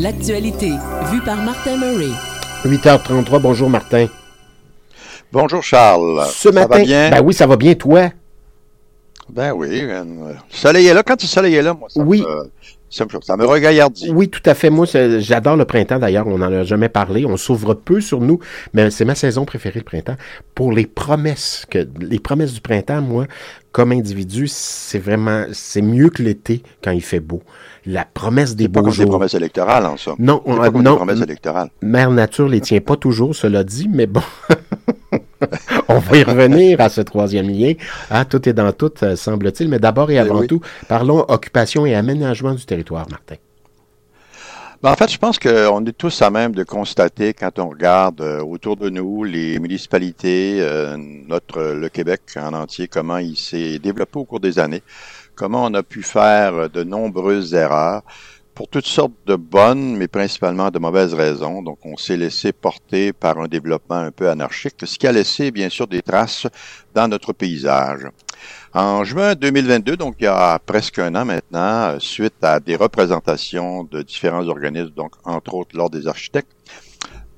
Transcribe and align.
L'actualité, 0.00 0.70
vue 1.10 1.20
par 1.24 1.38
Martin 1.42 1.76
Murray. 1.76 2.12
8h33, 2.64 3.40
bonjour 3.40 3.68
Martin. 3.68 4.06
Bonjour 5.32 5.60
Charles. 5.62 6.22
Ce 6.30 6.48
ça 6.50 6.52
matin, 6.52 6.78
va 6.78 6.84
bien? 6.84 7.10
ben 7.10 7.20
oui, 7.24 7.34
ça 7.34 7.46
va 7.48 7.56
bien, 7.56 7.74
toi? 7.74 8.10
Ben 9.28 9.52
oui. 9.52 9.80
Le 9.82 10.06
soleil 10.50 10.86
est 10.86 10.94
là. 10.94 11.02
Quand 11.02 11.20
le 11.20 11.26
soleil 11.26 11.56
est 11.56 11.62
là, 11.62 11.74
moi, 11.74 11.88
ça, 11.90 12.00
Oui. 12.00 12.20
me, 12.22 12.50
ça, 12.88 13.04
me, 13.06 13.10
ça 13.22 13.36
me 13.36 13.44
regaillardit. 13.44 14.10
Oui, 14.10 14.28
tout 14.28 14.40
à 14.46 14.54
fait. 14.54 14.70
Moi, 14.70 14.86
j'adore 15.18 15.56
le 15.56 15.64
printemps 15.64 15.98
d'ailleurs. 15.98 16.28
On 16.28 16.38
n'en 16.38 16.52
a 16.52 16.62
jamais 16.62 16.88
parlé. 16.88 17.26
On 17.26 17.36
s'ouvre 17.36 17.74
peu 17.74 18.00
sur 18.00 18.20
nous, 18.20 18.38
mais 18.74 18.90
c'est 18.90 19.04
ma 19.04 19.16
saison 19.16 19.44
préférée, 19.44 19.80
le 19.80 19.84
printemps. 19.84 20.16
Pour 20.54 20.72
les 20.72 20.86
promesses, 20.86 21.66
que 21.68 21.86
les 22.00 22.20
promesses 22.20 22.54
du 22.54 22.60
printemps, 22.60 23.02
moi, 23.02 23.26
comme 23.72 23.90
individu, 23.92 24.46
c'est 24.48 24.98
vraiment, 24.98 25.44
c'est 25.52 25.82
mieux 25.82 26.08
que 26.08 26.22
l'été 26.22 26.62
quand 26.82 26.92
il 26.92 27.02
fait 27.02 27.20
beau. 27.20 27.42
La 27.90 28.04
promesse 28.04 28.54
des 28.54 28.64
C'est 28.64 28.68
pas 28.68 28.80
beaux 28.80 28.84
comme 28.88 28.96
des 28.96 29.02
jours. 29.02 29.10
promesses 29.12 29.32
électorales, 29.32 29.86
en 29.86 29.96
somme. 29.96 30.16
Non, 30.18 30.42
on- 30.44 30.56
pas 30.58 30.70
non, 30.70 30.90
des 30.92 30.96
promesses 30.96 31.22
électorales. 31.22 31.70
Mère 31.80 32.10
Nature 32.10 32.46
les 32.46 32.60
tient 32.60 32.80
pas 32.82 32.96
toujours, 33.06 33.34
cela 33.34 33.64
dit, 33.64 33.88
mais 33.90 34.06
bon. 34.06 34.20
On 35.88 35.98
va 35.98 36.16
y 36.18 36.22
revenir 36.22 36.80
à 36.82 36.90
ce 36.90 37.00
troisième 37.00 37.48
lien. 37.48 37.72
Ah, 38.10 38.26
tout 38.26 38.46
est 38.46 38.52
dans 38.52 38.70
tout, 38.72 38.92
euh, 39.02 39.16
semble-t-il. 39.16 39.70
Mais 39.70 39.78
d'abord 39.78 40.10
et 40.10 40.18
avant 40.18 40.40
oui. 40.40 40.46
tout, 40.48 40.60
parlons 40.86 41.24
occupation 41.28 41.86
et 41.86 41.94
aménagement 41.94 42.52
du 42.52 42.64
territoire, 42.66 43.06
Martin. 43.08 43.36
Ben, 44.82 44.92
en 44.92 44.94
fait, 44.94 45.10
je 45.10 45.18
pense 45.18 45.38
qu'on 45.38 45.84
est 45.86 45.96
tous 45.96 46.20
à 46.20 46.28
même 46.30 46.54
de 46.54 46.64
constater 46.64 47.32
quand 47.32 47.58
on 47.58 47.70
regarde 47.70 48.20
euh, 48.20 48.42
autour 48.42 48.76
de 48.76 48.90
nous 48.90 49.24
les 49.24 49.58
municipalités, 49.58 50.58
euh, 50.60 50.96
notre 50.98 51.60
le 51.74 51.88
Québec 51.88 52.20
en 52.36 52.52
entier, 52.52 52.86
comment 52.86 53.16
il 53.16 53.36
s'est 53.36 53.78
développé 53.78 54.18
au 54.18 54.24
cours 54.24 54.40
des 54.40 54.58
années, 54.58 54.82
comment 55.38 55.64
on 55.64 55.74
a 55.74 55.84
pu 55.84 56.02
faire 56.02 56.68
de 56.68 56.82
nombreuses 56.82 57.54
erreurs 57.54 58.02
pour 58.56 58.66
toutes 58.66 58.88
sortes 58.88 59.12
de 59.24 59.36
bonnes, 59.36 59.96
mais 59.96 60.08
principalement 60.08 60.68
de 60.72 60.80
mauvaises 60.80 61.14
raisons. 61.14 61.62
Donc, 61.62 61.78
on 61.84 61.96
s'est 61.96 62.16
laissé 62.16 62.52
porter 62.52 63.12
par 63.12 63.38
un 63.38 63.46
développement 63.46 63.98
un 63.98 64.10
peu 64.10 64.28
anarchique, 64.28 64.74
ce 64.82 64.98
qui 64.98 65.06
a 65.06 65.12
laissé, 65.12 65.52
bien 65.52 65.68
sûr, 65.68 65.86
des 65.86 66.02
traces 66.02 66.48
dans 66.92 67.06
notre 67.06 67.32
paysage. 67.32 68.08
En 68.74 69.04
juin 69.04 69.36
2022, 69.36 69.96
donc 69.96 70.16
il 70.18 70.24
y 70.24 70.26
a 70.26 70.58
presque 70.58 70.98
un 70.98 71.14
an 71.14 71.24
maintenant, 71.24 72.00
suite 72.00 72.42
à 72.42 72.58
des 72.58 72.74
représentations 72.74 73.84
de 73.84 74.02
différents 74.02 74.46
organismes, 74.48 74.94
donc 74.96 75.12
entre 75.24 75.54
autres 75.54 75.76
l'Ordre 75.76 75.96
des 75.96 76.08
architectes 76.08 76.50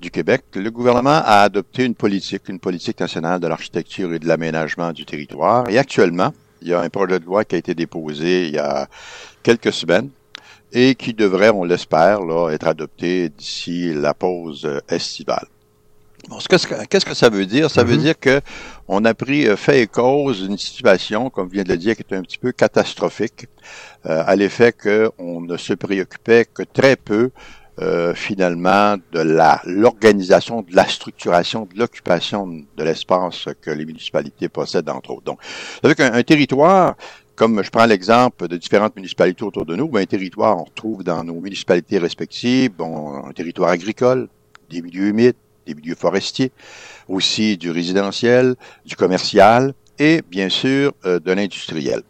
du 0.01 0.11
Québec, 0.11 0.45
le 0.55 0.70
gouvernement 0.70 1.20
a 1.23 1.42
adopté 1.42 1.85
une 1.85 1.95
politique, 1.95 2.48
une 2.48 2.59
politique 2.59 2.98
nationale 2.98 3.41
de 3.41 3.47
l'architecture 3.47 4.14
et 4.14 4.19
de 4.19 4.27
l'aménagement 4.27 4.92
du 4.92 5.05
territoire. 5.05 5.69
Et 5.69 5.77
actuellement, 5.77 6.33
il 6.62 6.69
y 6.69 6.75
a 6.75 6.80
un 6.80 6.89
projet 6.89 7.19
de 7.19 7.25
loi 7.25 7.44
qui 7.44 7.55
a 7.55 7.58
été 7.58 7.75
déposé 7.75 8.47
il 8.48 8.55
y 8.55 8.58
a 8.58 8.89
quelques 9.42 9.72
semaines 9.72 10.11
et 10.72 10.94
qui 10.94 11.14
devrait, 11.14 11.50
on 11.50 11.64
l'espère, 11.64 12.20
là, 12.22 12.50
être 12.50 12.67
adopté 12.69 13.28
d'ici 13.28 13.92
la 13.94 14.14
pause 14.14 14.64
euh, 14.64 14.80
estivale. 14.89 15.47
Bon, 16.28 16.39
ce 16.39 16.47
que- 16.48 16.84
qu'est-ce 16.86 17.06
que 17.06 17.14
ça 17.14 17.30
veut 17.30 17.47
dire? 17.47 17.70
Ça 17.70 17.83
veut 17.83 17.94
Mhm. 17.97 18.02
dire 18.02 18.19
que 18.20 18.41
on 18.86 19.05
a 19.06 19.14
pris 19.14 19.47
euh, 19.48 19.56
fait 19.56 19.80
et 19.83 19.86
cause 19.86 20.42
d'une 20.47 20.58
situation, 20.58 21.30
comme 21.30 21.48
vient 21.48 21.62
de 21.64 21.70
le 21.70 21.78
dire, 21.78 21.97
qui 21.97 22.02
est 22.08 22.14
un 22.14 22.22
petit 22.22 22.39
peu 22.39 22.52
catastrophique, 22.52 23.47
euh, 24.06 24.22
à 24.27 24.36
l'effet 24.36 24.72
qu'on 24.72 25.41
ne 25.41 25.56
se 25.56 25.72
préoccupait 25.72 26.45
que 26.45 26.62
très 26.62 26.97
peu 26.97 27.30
euh, 27.81 28.14
finalement 28.14 28.97
de 29.12 29.20
la 29.20 29.61
l'organisation, 29.64 30.61
de 30.62 30.77
la 30.77 30.86
structuration, 30.86 31.67
de 31.73 31.78
l'occupation 31.78 32.47
de 32.47 32.84
l'espace 32.84 33.48
que 33.62 33.70
les 33.70 33.86
municipalités 33.86 34.48
possèdent, 34.50 34.91
entre 34.91 35.12
autres. 35.12 35.25
Donc, 35.25 35.39
avec 35.83 36.01
un, 36.01 36.23
territoire, 36.23 36.97
comme 37.34 37.62
je 37.64 37.70
prends 37.70 37.86
l'exemple 37.86 38.48
de 38.48 38.58
différentes 38.58 38.97
municipalités 38.97 39.45
autour 39.45 39.64
de 39.64 39.77
nous, 39.77 39.89
ben, 39.89 40.03
un 40.03 40.06
territoire, 40.06 40.58
on 40.58 40.64
retrouve 40.64 41.05
dans 41.05 41.25
nos 41.25 41.41
municipalités 41.41 41.98
respectives, 41.98 42.73
bon, 42.73 43.25
un 43.25 43.33
territoire 43.33 43.70
agricole, 43.70 44.28
des 44.69 44.83
milieux 44.83 45.08
humides, 45.08 45.36
des 45.67 45.75
milieux 45.75 45.95
forestiers, 45.95 46.53
aussi 47.08 47.56
du 47.56 47.70
résidentiel, 47.70 48.56
du 48.84 48.95
commercial 48.95 49.73
et 49.98 50.23
bien 50.28 50.48
sûr 50.48 50.92
euh, 51.07 51.18
de 51.18 51.33
l'industriel. 51.33 52.02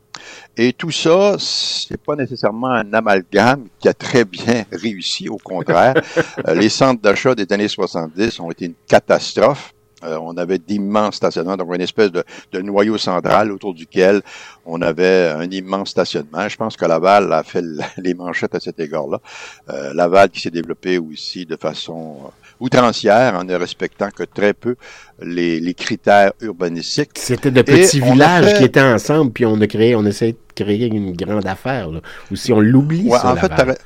Et 0.56 0.72
tout 0.72 0.90
ça, 0.90 1.36
c'est 1.38 2.00
pas 2.00 2.16
nécessairement 2.16 2.70
un 2.70 2.92
amalgame 2.92 3.66
qui 3.78 3.88
a 3.88 3.94
très 3.94 4.24
bien 4.24 4.64
réussi, 4.72 5.28
au 5.28 5.38
contraire. 5.38 5.94
Euh, 6.46 6.54
les 6.54 6.68
centres 6.68 7.02
d'achat 7.02 7.34
des 7.34 7.46
années 7.52 7.68
70 7.68 8.40
ont 8.40 8.50
été 8.50 8.66
une 8.66 8.74
catastrophe. 8.86 9.74
Euh, 10.02 10.18
on 10.22 10.36
avait 10.36 10.58
d'immenses 10.58 11.16
stationnements, 11.16 11.56
donc 11.56 11.74
une 11.74 11.80
espèce 11.82 12.10
de, 12.10 12.24
de 12.52 12.60
noyau 12.62 12.96
central 12.96 13.52
autour 13.52 13.74
duquel 13.74 14.22
on 14.64 14.80
avait 14.80 15.28
un 15.28 15.50
immense 15.50 15.90
stationnement. 15.90 16.48
Je 16.48 16.56
pense 16.56 16.76
que 16.76 16.86
Laval 16.86 17.32
a 17.32 17.42
fait 17.42 17.64
les 17.98 18.14
manchettes 18.14 18.54
à 18.54 18.60
cet 18.60 18.80
égard-là. 18.80 19.20
Euh, 19.68 19.92
Laval 19.92 20.30
qui 20.30 20.40
s'est 20.40 20.50
développé 20.50 20.98
aussi 20.98 21.44
de 21.44 21.56
façon 21.56 22.16
euh, 22.24 22.28
outrancière 22.60 23.34
en 23.34 23.44
ne 23.44 23.54
respectant 23.54 24.10
que 24.10 24.22
très 24.22 24.52
peu 24.54 24.76
les, 25.22 25.58
les 25.60 25.74
critères 25.74 26.32
urbanistiques. 26.40 27.10
C'était 27.14 27.50
de 27.50 27.62
petits 27.62 28.00
villages 28.00 28.46
fait- 28.46 28.58
qui 28.58 28.64
étaient 28.64 28.80
ensemble, 28.80 29.32
puis 29.32 29.46
on 29.46 29.60
a 29.60 29.66
créé, 29.66 29.96
on 29.96 30.04
essaie 30.06 30.32
de 30.32 30.38
créer 30.64 30.86
une 30.86 31.12
grande 31.16 31.46
affaire, 31.46 31.90
là. 31.90 32.00
Ou 32.30 32.36
si 32.36 32.52
on 32.52 32.60
l'oublie, 32.60 33.08
Ouais, 33.08 33.18
ça, 33.18 33.32
en 33.32 33.36
fait, 33.36 33.48
Laval. 33.48 33.76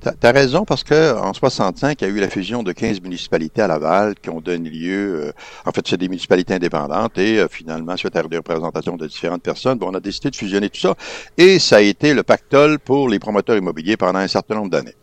t'as 0.00 0.12
t'as 0.12 0.30
raison 0.32 0.64
parce 0.64 0.84
que 0.84 1.16
en 1.18 1.34
65, 1.34 2.00
il 2.00 2.04
y 2.04 2.10
a 2.10 2.14
eu 2.14 2.20
la 2.20 2.30
fusion 2.30 2.62
de 2.62 2.70
15 2.72 3.00
municipalités 3.02 3.62
à 3.62 3.66
Laval 3.66 4.14
qui 4.14 4.30
ont 4.30 4.40
donné 4.40 4.70
lieu, 4.70 5.24
euh, 5.26 5.32
en 5.66 5.72
fait, 5.72 5.86
c'est 5.88 5.96
des 5.96 6.08
municipalités 6.08 6.54
indépendantes 6.54 7.18
et 7.18 7.40
euh, 7.40 7.48
finalement, 7.50 7.96
suite 7.96 8.14
à 8.16 8.22
des 8.22 8.36
représentations 8.36 8.96
de 8.96 9.06
différentes 9.08 9.42
personnes, 9.42 9.76
bon, 9.78 9.88
on 9.90 9.94
a 9.94 10.00
décidé 10.00 10.30
de 10.30 10.36
fusionner 10.36 10.70
tout 10.70 10.80
ça 10.80 10.94
et 11.36 11.58
ça 11.58 11.76
a 11.76 11.80
été 11.80 12.14
le 12.14 12.22
pactole 12.22 12.78
pour 12.78 13.08
les 13.08 13.18
promoteurs 13.18 13.56
immobiliers 13.56 13.96
pendant 13.96 14.20
un 14.20 14.28
certain 14.28 14.54
nombre 14.54 14.70
d'années. 14.70 14.94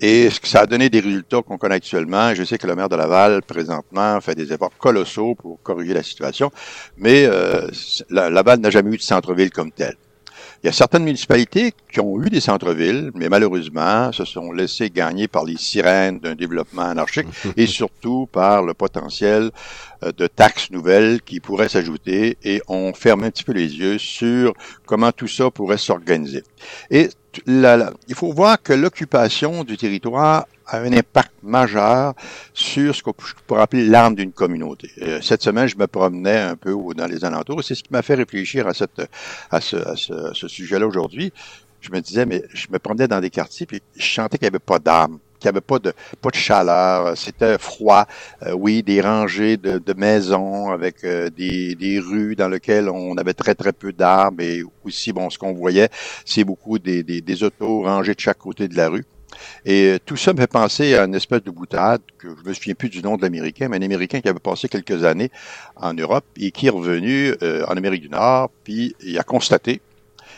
Et 0.00 0.28
ça 0.44 0.60
a 0.60 0.66
donné 0.66 0.88
des 0.88 1.00
résultats 1.00 1.42
qu'on 1.42 1.58
connaît 1.58 1.74
actuellement. 1.76 2.34
Je 2.34 2.44
sais 2.44 2.56
que 2.58 2.66
le 2.66 2.74
maire 2.74 2.88
de 2.88 2.96
Laval, 2.96 3.42
présentement, 3.42 4.20
fait 4.20 4.34
des 4.34 4.52
efforts 4.52 4.76
colossaux 4.78 5.34
pour 5.34 5.60
corriger 5.62 5.92
la 5.94 6.02
situation, 6.02 6.50
mais 6.96 7.26
euh, 7.26 7.68
la- 8.08 8.30
Laval 8.30 8.60
n'a 8.60 8.70
jamais 8.70 8.94
eu 8.94 8.96
de 8.96 9.02
centre-ville 9.02 9.50
comme 9.50 9.70
tel. 9.72 9.94
Il 10.62 10.66
y 10.66 10.68
a 10.68 10.72
certaines 10.72 11.04
municipalités 11.04 11.72
qui 11.90 12.00
ont 12.00 12.22
eu 12.22 12.28
des 12.28 12.40
centres-villes, 12.40 13.12
mais 13.14 13.30
malheureusement 13.30 14.12
se 14.12 14.26
sont 14.26 14.52
laissées 14.52 14.90
gagner 14.90 15.26
par 15.26 15.44
les 15.46 15.56
sirènes 15.56 16.18
d'un 16.18 16.34
développement 16.34 16.82
anarchique 16.82 17.28
et 17.56 17.66
surtout 17.66 18.28
par 18.30 18.62
le 18.62 18.74
potentiel 18.74 19.50
euh, 20.02 20.12
de 20.12 20.26
taxes 20.26 20.70
nouvelles 20.70 21.22
qui 21.22 21.40
pourraient 21.40 21.70
s'ajouter 21.70 22.36
et 22.44 22.60
on 22.68 22.92
ferme 22.92 23.24
un 23.24 23.30
petit 23.30 23.44
peu 23.44 23.52
les 23.52 23.74
yeux 23.74 23.96
sur 23.96 24.52
comment 24.84 25.12
tout 25.12 25.28
ça 25.28 25.50
pourrait 25.50 25.78
s'organiser. 25.78 26.42
Et 26.90 27.08
il 27.46 28.14
faut 28.14 28.32
voir 28.32 28.60
que 28.62 28.72
l'occupation 28.72 29.64
du 29.64 29.76
territoire 29.76 30.46
a 30.66 30.78
un 30.78 30.92
impact 30.92 31.32
majeur 31.42 32.14
sur 32.54 32.94
ce 32.94 33.02
qu'on 33.02 33.14
je 33.24 33.34
pourrais 33.46 33.62
appeler 33.62 33.84
l'arme 33.84 34.14
d'une 34.14 34.32
communauté. 34.32 34.90
Euh, 35.02 35.20
cette 35.20 35.42
semaine, 35.42 35.66
je 35.66 35.76
me 35.76 35.86
promenais 35.86 36.38
un 36.38 36.56
peu 36.56 36.74
dans 36.96 37.06
les 37.06 37.24
alentours 37.24 37.64
c'est 37.64 37.74
ce 37.74 37.82
qui 37.82 37.92
m'a 37.92 38.02
fait 38.02 38.14
réfléchir 38.14 38.66
à 38.66 39.60
ce 39.60 40.48
sujet-là 40.48 40.86
aujourd'hui. 40.86 41.32
Je 41.80 41.90
me 41.90 42.00
disais, 42.00 42.26
mais 42.26 42.42
je 42.52 42.66
me 42.70 42.78
promenais 42.78 43.08
dans 43.08 43.20
des 43.20 43.30
quartiers 43.30 43.66
puis 43.66 43.80
je 43.96 44.14
sentais 44.14 44.38
qu'il 44.38 44.44
n'y 44.44 44.50
avait 44.50 44.58
pas 44.58 44.78
d'âme 44.78 45.18
qu'il 45.40 45.48
n'y 45.48 45.56
avait 45.56 45.60
pas 45.60 45.78
de 45.78 45.92
pas 46.20 46.30
de 46.30 46.36
chaleur, 46.36 47.16
c'était 47.16 47.58
froid, 47.58 48.06
Euh, 48.46 48.52
oui, 48.52 48.82
des 48.82 49.00
rangées 49.00 49.56
de, 49.56 49.92
maisons 49.94 50.70
avec 50.70 51.04
euh, 51.04 51.28
des, 51.30 51.74
des 51.74 51.98
rues 51.98 52.36
dans 52.36 52.48
lesquelles 52.48 52.88
on 52.88 53.16
avait 53.16 53.34
très 53.34 53.54
très 53.54 53.72
peu 53.72 53.92
d'arbres 53.92 54.42
et 54.42 54.62
aussi 54.84 55.12
bon 55.12 55.28
ce 55.30 55.38
qu'on 55.38 55.52
voyait, 55.52 55.88
c'est 56.24 56.44
beaucoup 56.44 56.78
des, 56.78 57.02
des, 57.02 57.42
autos 57.42 57.82
rangées 57.82 58.14
de 58.14 58.20
chaque 58.20 58.38
côté 58.38 58.68
de 58.68 58.76
la 58.76 58.88
rue. 58.88 59.04
Et 59.64 59.92
euh, 59.92 59.98
tout 60.04 60.16
ça 60.16 60.32
me 60.32 60.38
fait 60.38 60.46
penser 60.46 60.94
à 60.94 61.04
une 61.04 61.14
espèce 61.14 61.42
de 61.42 61.50
boutade 61.50 62.00
que 62.18 62.28
je 62.28 62.48
me 62.48 62.54
souviens 62.54 62.74
plus 62.74 62.88
du 62.88 63.02
nom 63.02 63.16
de 63.16 63.22
l'Américain, 63.22 63.68
mais 63.68 63.76
un 63.78 63.82
Américain 63.82 64.20
qui 64.20 64.28
avait 64.28 64.38
passé 64.38 64.68
quelques 64.68 65.04
années 65.04 65.30
en 65.76 65.94
Europe 65.94 66.24
et 66.36 66.50
qui 66.50 66.66
est 66.66 66.70
revenu 66.70 67.34
en 67.68 67.76
Amérique 67.76 68.02
du 68.02 68.10
Nord, 68.10 68.50
puis 68.64 68.94
il 69.02 69.18
a 69.18 69.22
constaté 69.22 69.80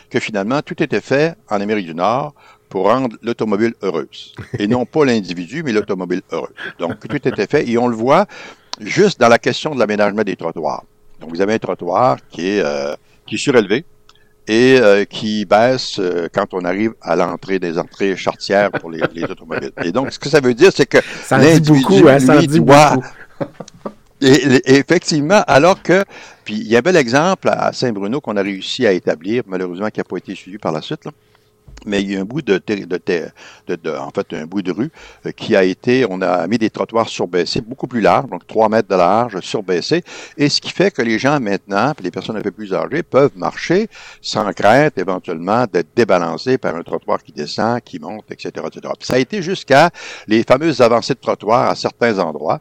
que 0.09 0.19
finalement 0.19 0.61
tout 0.61 0.81
était 0.83 1.01
fait 1.01 1.35
en 1.49 1.59
Amérique 1.59 1.87
du 1.87 1.95
Nord 1.95 2.35
pour 2.73 2.87
rendre 2.87 3.15
l'automobile 3.21 3.75
heureuse. 3.83 4.33
Et 4.57 4.65
non 4.65 4.83
pas 4.83 5.05
l'individu, 5.05 5.61
mais 5.61 5.71
l'automobile 5.71 6.23
heureuse. 6.31 6.55
Donc 6.79 7.07
tout 7.07 7.15
était 7.15 7.45
fait 7.45 7.69
et 7.69 7.77
on 7.77 7.87
le 7.87 7.95
voit 7.95 8.25
juste 8.79 9.19
dans 9.19 9.27
la 9.27 9.37
question 9.37 9.75
de 9.75 9.79
l'aménagement 9.79 10.23
des 10.23 10.35
trottoirs. 10.35 10.83
Donc 11.19 11.29
vous 11.29 11.39
avez 11.39 11.53
un 11.53 11.59
trottoir 11.59 12.17
qui 12.31 12.47
est, 12.47 12.61
euh, 12.61 12.95
qui 13.27 13.35
est 13.35 13.37
surélevé, 13.37 13.85
et 14.47 14.79
euh, 14.79 15.05
qui 15.05 15.45
baisse 15.45 15.99
euh, 15.99 16.27
quand 16.33 16.51
on 16.55 16.65
arrive 16.65 16.93
à 16.99 17.15
l'entrée 17.15 17.59
des 17.59 17.77
entrées 17.77 18.17
chartières 18.17 18.71
pour 18.71 18.89
les, 18.89 19.01
les 19.13 19.23
automobiles. 19.25 19.71
Et 19.83 19.91
donc, 19.91 20.11
ce 20.11 20.17
que 20.17 20.27
ça 20.27 20.39
veut 20.39 20.55
dire, 20.55 20.71
c'est 20.75 20.87
que 20.87 20.97
l'individu, 21.29 21.79
beaucoup, 21.79 22.07
hein, 22.09 22.17
lui, 22.39 22.47
dit 22.47 22.59
doit- 22.59 22.95
beaucoup. 22.95 23.07
Et, 24.21 24.35
et 24.71 24.77
effectivement, 24.77 25.43
alors 25.47 25.83
que, 25.83 26.05
puis 26.45 26.55
il 26.55 26.67
y 26.67 26.77
a 26.77 26.79
un 26.79 26.81
bel 26.81 26.95
exemple 26.95 27.49
à 27.49 27.73
Saint-Bruno 27.73 28.21
qu'on 28.21 28.37
a 28.37 28.41
réussi 28.41 28.87
à 28.87 28.93
établir, 28.93 29.43
malheureusement 29.45 29.89
qui 29.89 29.99
n'a 29.99 30.05
pas 30.05 30.15
été 30.15 30.33
suivi 30.33 30.57
par 30.57 30.71
la 30.71 30.81
suite, 30.81 31.03
là, 31.03 31.11
mais 31.85 32.01
il 32.01 32.11
y 32.11 32.15
a 32.15 32.21
un 32.21 32.25
bout 32.25 32.41
de, 32.41 32.61
de, 32.65 33.75
de, 33.75 33.97
en 33.97 34.11
fait, 34.11 34.33
un 34.33 34.45
bout 34.45 34.61
de 34.61 34.71
rue 34.71 34.91
euh, 35.25 35.31
qui 35.31 35.55
a 35.55 35.63
été, 35.63 36.05
on 36.09 36.21
a 36.21 36.47
mis 36.47 36.57
des 36.57 36.69
trottoirs 36.69 37.09
surbaissés, 37.09 37.61
beaucoup 37.61 37.87
plus 37.87 38.01
larges, 38.01 38.29
donc 38.29 38.47
3 38.47 38.69
mètres 38.69 38.89
de 38.89 38.95
large, 38.95 39.39
surbaissés, 39.41 40.03
et 40.37 40.49
ce 40.49 40.61
qui 40.61 40.71
fait 40.71 40.91
que 40.91 41.01
les 41.01 41.19
gens 41.19 41.39
maintenant, 41.39 41.93
les 42.01 42.11
personnes 42.11 42.37
un 42.37 42.41
peu 42.41 42.51
plus 42.51 42.73
âgées, 42.73 43.03
peuvent 43.03 43.35
marcher 43.35 43.87
sans 44.21 44.51
crainte 44.53 44.97
éventuellement 44.97 45.65
d'être 45.71 45.89
débalancés 45.95 46.57
par 46.57 46.75
un 46.75 46.83
trottoir 46.83 47.21
qui 47.23 47.31
descend, 47.31 47.81
qui 47.81 47.99
monte, 47.99 48.31
etc., 48.31 48.65
etc. 48.67 48.93
ça 48.99 49.15
a 49.15 49.19
été 49.19 49.41
jusqu'à 49.41 49.89
les 50.27 50.43
fameuses 50.43 50.81
avancées 50.81 51.13
de 51.13 51.19
trottoirs 51.19 51.69
à 51.69 51.75
certains 51.75 52.19
endroits. 52.19 52.59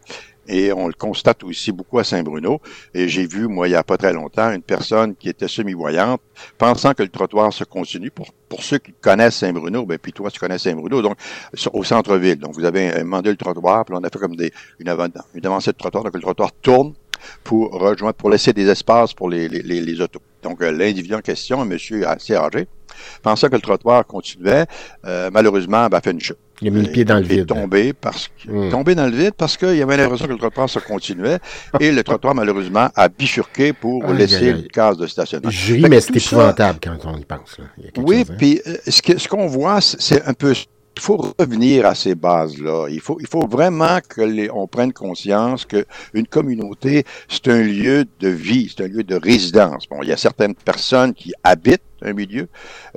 Et 0.48 0.72
on 0.72 0.88
le 0.88 0.92
constate 0.92 1.44
aussi 1.44 1.72
beaucoup 1.72 1.98
à 1.98 2.04
Saint-Bruno. 2.04 2.60
Et 2.94 3.08
j'ai 3.08 3.26
vu, 3.26 3.46
moi, 3.46 3.68
il 3.68 3.70
n'y 3.70 3.76
a 3.76 3.84
pas 3.84 3.96
très 3.96 4.12
longtemps, 4.12 4.52
une 4.52 4.62
personne 4.62 5.14
qui 5.14 5.28
était 5.28 5.48
semi-voyante, 5.48 6.20
pensant 6.58 6.94
que 6.94 7.02
le 7.02 7.08
trottoir 7.08 7.52
se 7.52 7.64
continue. 7.64 8.10
Pour, 8.10 8.32
pour 8.48 8.62
ceux 8.62 8.78
qui 8.78 8.92
connaissent 9.00 9.36
Saint-Bruno, 9.36 9.86
ben 9.86 9.98
puis 9.98 10.12
toi, 10.12 10.30
tu 10.30 10.40
connais 10.40 10.58
Saint-Bruno, 10.58 11.00
donc 11.02 11.16
au 11.72 11.84
centre-ville. 11.84 12.36
Donc, 12.36 12.54
vous 12.54 12.64
avez 12.64 12.92
demandé 12.92 13.30
le 13.30 13.36
trottoir, 13.36 13.84
puis 13.84 13.94
on 13.98 14.02
a 14.02 14.10
fait 14.10 14.18
comme 14.18 14.36
des, 14.36 14.52
une, 14.78 14.94
une 15.34 15.46
avancée 15.46 15.72
de 15.72 15.76
trottoir. 15.76 16.04
Donc, 16.04 16.14
le 16.14 16.20
trottoir 16.20 16.52
tourne 16.60 16.94
pour 17.44 17.70
rejoindre, 17.72 18.14
pour 18.14 18.30
laisser 18.30 18.52
des 18.52 18.68
espaces 18.68 19.14
pour 19.14 19.28
les, 19.28 19.48
les, 19.48 19.62
les, 19.62 20.00
autos. 20.00 20.20
Donc, 20.42 20.60
euh, 20.60 20.72
l'individu 20.72 21.14
en 21.14 21.20
question, 21.20 21.60
un 21.60 21.64
monsieur 21.64 22.06
assez 22.06 22.34
âgé, 22.34 22.66
pensant 23.22 23.48
que 23.48 23.54
le 23.54 23.60
trottoir 23.60 24.06
continuait, 24.06 24.66
euh, 25.04 25.30
malheureusement, 25.32 25.88
ben, 25.88 25.98
a 25.98 26.00
fait 26.00 26.10
une 26.10 26.20
chute. 26.20 26.36
Il 26.62 26.68
a 26.68 26.70
mis 26.70 26.82
le 26.82 26.92
pied 26.92 27.04
dans 27.04 27.16
le 27.16 27.22
vide. 27.22 27.32
Il 27.32 27.38
est 27.40 27.46
tombé 27.46 27.92
parce 27.92 28.28
que, 28.28 28.50
hmm. 28.50 28.70
tombé 28.70 28.94
dans 28.94 29.06
le 29.06 29.16
vide 29.16 29.34
parce 29.36 29.56
qu'il 29.56 29.74
y 29.74 29.82
avait 29.82 29.96
l'impression 29.96 30.26
que 30.26 30.32
le 30.32 30.38
trottoir 30.38 30.70
se 30.70 30.78
continuait 30.78 31.38
et 31.80 31.90
le 31.90 32.02
trottoir, 32.04 32.34
malheureusement, 32.34 32.88
a 32.94 33.08
bifurqué 33.08 33.72
pour 33.72 34.06
laisser 34.12 34.50
une 34.50 34.68
case 34.68 34.96
de 34.96 35.06
stationnement. 35.06 35.50
Je 35.50 35.74
ris, 35.74 35.86
mais 35.88 36.00
c'est 36.00 36.16
épouvantable 36.16 36.78
quand 36.82 36.96
on 37.04 37.18
y 37.18 37.24
pense. 37.24 37.58
Là. 37.58 37.64
oui, 37.98 38.24
puis 38.38 38.60
euh, 38.66 38.76
ce 38.86 39.28
qu'on 39.28 39.48
ce 39.48 39.52
voit, 39.52 39.80
c'est 39.80 40.24
un 40.24 40.34
peu 40.34 40.54
il 40.96 41.02
faut 41.02 41.34
revenir 41.38 41.86
à 41.86 41.94
ces 41.94 42.14
bases-là. 42.14 42.88
Il 42.90 43.00
faut, 43.00 43.18
il 43.20 43.26
faut 43.26 43.46
vraiment 43.46 43.98
que 44.06 44.20
les, 44.20 44.50
on 44.50 44.66
prenne 44.66 44.92
conscience 44.92 45.64
que 45.64 45.84
une 46.12 46.26
communauté, 46.26 47.04
c'est 47.28 47.48
un 47.48 47.62
lieu 47.62 48.04
de 48.20 48.28
vie, 48.28 48.72
c'est 48.74 48.84
un 48.84 48.88
lieu 48.88 49.02
de 49.02 49.16
résidence. 49.16 49.86
Bon, 49.88 50.02
il 50.02 50.08
y 50.08 50.12
a 50.12 50.16
certaines 50.16 50.54
personnes 50.54 51.14
qui 51.14 51.32
habitent 51.44 51.82
un 52.04 52.12
milieu, 52.12 52.48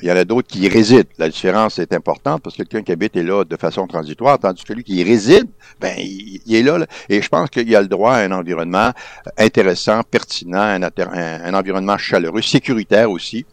il 0.02 0.08
y 0.08 0.12
en 0.12 0.16
a 0.16 0.26
d'autres 0.26 0.48
qui 0.48 0.62
y 0.62 0.68
résident. 0.68 1.08
La 1.18 1.30
différence 1.30 1.80
est 1.80 1.94
importante 1.94 2.42
parce 2.42 2.56
que 2.56 2.64
quelqu'un 2.64 2.84
qui 2.84 2.92
habite 2.92 3.16
est 3.16 3.24
là 3.24 3.44
de 3.44 3.56
façon 3.56 3.88
transitoire, 3.88 4.40
tandis 4.40 4.64
que 4.64 4.74
lui 4.74 4.84
qui 4.84 4.96
y 4.96 5.04
réside, 5.04 5.48
ben, 5.80 5.96
il, 5.98 6.56
est 6.56 6.64
là, 6.64 6.86
Et 7.10 7.22
je 7.22 7.30
pense 7.30 7.50
qu'il 7.50 7.74
a 7.76 7.82
le 7.82 7.88
droit 7.88 8.14
à 8.14 8.24
un 8.24 8.32
environnement 8.32 8.92
intéressant, 9.38 10.02
pertinent, 10.04 10.60
un, 10.60 10.82
un, 10.84 11.54
environnement 11.54 11.98
chaleureux, 11.98 12.42
sécuritaire 12.42 13.12
aussi, 13.12 13.46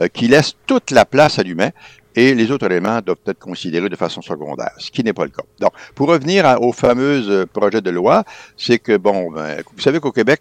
euh, 0.00 0.08
qui 0.08 0.28
laisse 0.28 0.54
toute 0.66 0.90
la 0.90 1.04
place 1.04 1.38
à 1.38 1.42
l'humain 1.42 1.70
et 2.16 2.34
les 2.34 2.50
autres 2.50 2.66
éléments 2.66 3.00
doivent 3.00 3.18
être 3.26 3.38
considérés 3.38 3.88
de 3.88 3.96
façon 3.96 4.22
secondaire, 4.22 4.72
ce 4.78 4.90
qui 4.90 5.04
n'est 5.04 5.12
pas 5.12 5.24
le 5.24 5.30
cas. 5.30 5.42
Donc, 5.60 5.72
pour 5.94 6.08
revenir 6.08 6.60
au 6.60 6.72
fameux 6.72 7.46
projet 7.52 7.82
de 7.82 7.90
loi, 7.90 8.24
c'est 8.56 8.78
que, 8.78 8.96
bon, 8.96 9.30
ben, 9.30 9.62
vous 9.74 9.82
savez 9.82 10.00
qu'au 10.00 10.12
Québec, 10.12 10.40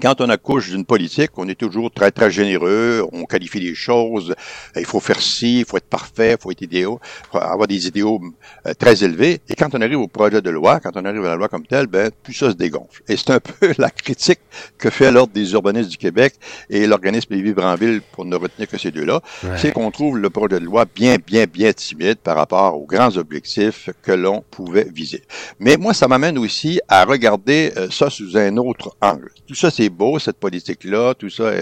quand 0.00 0.20
on 0.20 0.28
accouche 0.28 0.70
d'une 0.70 0.84
politique, 0.84 1.30
on 1.36 1.48
est 1.48 1.58
toujours 1.58 1.90
très, 1.90 2.10
très 2.10 2.30
généreux, 2.30 3.06
on 3.12 3.24
qualifie 3.24 3.60
les 3.60 3.74
choses, 3.74 4.34
il 4.76 4.84
faut 4.84 5.00
faire 5.00 5.20
ci, 5.20 5.60
il 5.60 5.64
faut 5.64 5.76
être 5.76 5.88
parfait, 5.88 6.36
il 6.38 6.42
faut 6.42 6.50
être 6.50 6.62
idéal, 6.62 6.96
faut 7.30 7.38
avoir 7.38 7.66
des 7.66 7.86
idéaux 7.86 8.20
euh, 8.66 8.74
très 8.74 9.04
élevés. 9.04 9.40
Et 9.48 9.54
quand 9.54 9.74
on 9.74 9.80
arrive 9.80 10.00
au 10.00 10.08
projet 10.08 10.40
de 10.40 10.50
loi, 10.50 10.80
quand 10.80 10.96
on 10.96 11.04
arrive 11.04 11.24
à 11.24 11.28
la 11.28 11.36
loi 11.36 11.48
comme 11.48 11.66
telle, 11.66 11.86
ben, 11.86 12.10
tout 12.22 12.32
ça 12.32 12.50
se 12.50 12.56
dégonfle. 12.56 13.02
Et 13.08 13.16
c'est 13.16 13.30
un 13.30 13.40
peu 13.60 13.72
la 13.78 13.90
critique 13.90 14.40
que 14.78 14.90
fait 14.90 15.10
l'Ordre 15.10 15.32
des 15.32 15.52
urbanistes 15.52 15.90
du 15.90 15.96
Québec 15.96 16.34
et 16.70 16.86
l'organisme 16.86 17.34
Lévis-Branville 17.34 18.02
pour 18.12 18.24
ne 18.24 18.36
retenir 18.36 18.68
que 18.68 18.78
ces 18.78 18.90
deux-là, 18.90 19.20
c'est 19.56 19.72
qu'on 19.72 19.90
trouve 19.90 20.18
le 20.18 20.30
projet 20.30 20.60
de 20.60 20.64
loi 20.64 20.84
bien, 20.84 21.16
bien, 21.24 21.46
bien 21.46 21.72
timide 21.72 22.16
par 22.16 22.36
rapport 22.36 22.80
aux 22.80 22.86
grands 22.86 23.16
objectifs 23.16 23.90
que 24.02 24.12
l'on 24.12 24.42
pouvait 24.50 24.88
viser. 24.92 25.22
Mais 25.60 25.76
moi, 25.76 25.94
ça 25.94 26.08
m'amène 26.08 26.38
aussi 26.38 26.80
à 26.88 27.04
regarder 27.04 27.72
euh, 27.76 27.88
ça 27.90 28.10
sous 28.10 28.36
un 28.36 28.56
autre 28.56 28.96
angle. 29.00 29.30
Tout 29.46 29.54
ça, 29.54 29.70
c'est 29.70 29.81
beau, 29.90 30.18
cette 30.18 30.38
politique-là, 30.38 31.14
tout 31.14 31.30
ça, 31.30 31.52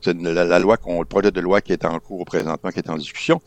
c'est 0.00 0.16
la, 0.20 0.58
loi, 0.58 0.76
le 0.86 1.04
projet 1.04 1.30
de 1.30 1.40
loi 1.40 1.60
qui 1.60 1.72
est 1.72 1.84
en 1.84 1.98
cours 1.98 2.24
présentement, 2.24 2.70
qui 2.70 2.78
est 2.78 2.90
en 2.90 2.96
discussion. 2.96 3.40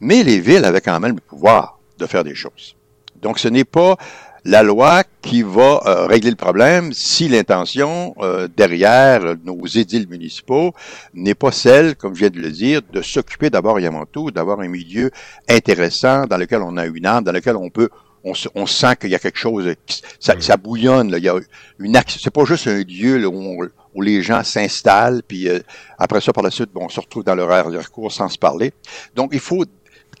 Mais 0.00 0.22
les 0.22 0.40
villes 0.40 0.64
avaient 0.64 0.80
quand 0.80 0.98
même 1.00 1.14
le 1.16 1.20
pouvoir 1.20 1.78
de 1.98 2.06
faire 2.06 2.24
des 2.24 2.34
choses. 2.34 2.76
Donc, 3.20 3.38
ce 3.38 3.48
n'est 3.48 3.64
pas 3.64 3.96
la 4.44 4.62
loi 4.62 5.02
qui 5.20 5.42
va 5.42 5.82
euh, 5.84 6.06
régler 6.06 6.30
le 6.30 6.36
problème 6.36 6.92
si 6.92 7.28
l'intention 7.28 8.14
euh, 8.20 8.48
derrière 8.56 9.36
nos 9.44 9.66
édiles 9.66 10.08
municipaux 10.08 10.72
n'est 11.12 11.34
pas 11.34 11.52
celle, 11.52 11.94
comme 11.94 12.14
je 12.14 12.20
viens 12.20 12.30
de 12.30 12.40
le 12.40 12.50
dire, 12.50 12.80
de 12.90 13.02
s'occuper 13.02 13.50
d'abord 13.50 13.78
et 13.78 13.86
avant 13.86 14.06
tout, 14.06 14.30
d'avoir 14.30 14.60
un 14.60 14.68
milieu 14.68 15.10
intéressant 15.48 16.26
dans 16.26 16.38
lequel 16.38 16.62
on 16.62 16.76
a 16.78 16.86
une 16.86 17.04
âme, 17.04 17.24
dans 17.24 17.32
lequel 17.32 17.56
on 17.56 17.68
peut 17.68 17.90
on, 18.24 18.32
on 18.54 18.66
sent 18.66 18.96
qu'il 18.96 19.10
y 19.10 19.14
a 19.14 19.18
quelque 19.18 19.38
chose, 19.38 19.74
ça, 20.18 20.34
ça 20.40 20.56
bouillonne. 20.56 21.10
Là. 21.10 21.18
Il 21.18 21.24
y 21.24 21.28
a 21.28 21.38
une 21.78 22.00
c'est 22.06 22.30
pas 22.30 22.44
juste 22.44 22.66
un 22.66 22.82
lieu 22.82 23.18
là, 23.18 23.28
où, 23.28 23.64
où, 23.94 24.02
les 24.02 24.22
gens 24.22 24.42
s'installent, 24.44 25.22
puis 25.26 25.48
euh, 25.48 25.60
après 25.98 26.20
ça, 26.20 26.32
par 26.32 26.44
la 26.44 26.50
suite, 26.50 26.70
bon, 26.72 26.84
on 26.84 26.88
se 26.88 27.00
retrouve 27.00 27.24
dans 27.24 27.34
l'horaire 27.34 27.70
de 27.70 27.78
recours 27.78 28.12
sans 28.12 28.28
se 28.28 28.38
parler. 28.38 28.72
Donc, 29.14 29.30
il 29.32 29.40
faut 29.40 29.64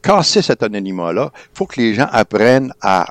casser 0.02 0.42
cet 0.42 0.62
anonymat-là. 0.62 1.30
Il 1.34 1.58
faut 1.58 1.66
que 1.66 1.80
les 1.80 1.94
gens 1.94 2.08
apprennent 2.10 2.72
à 2.80 3.06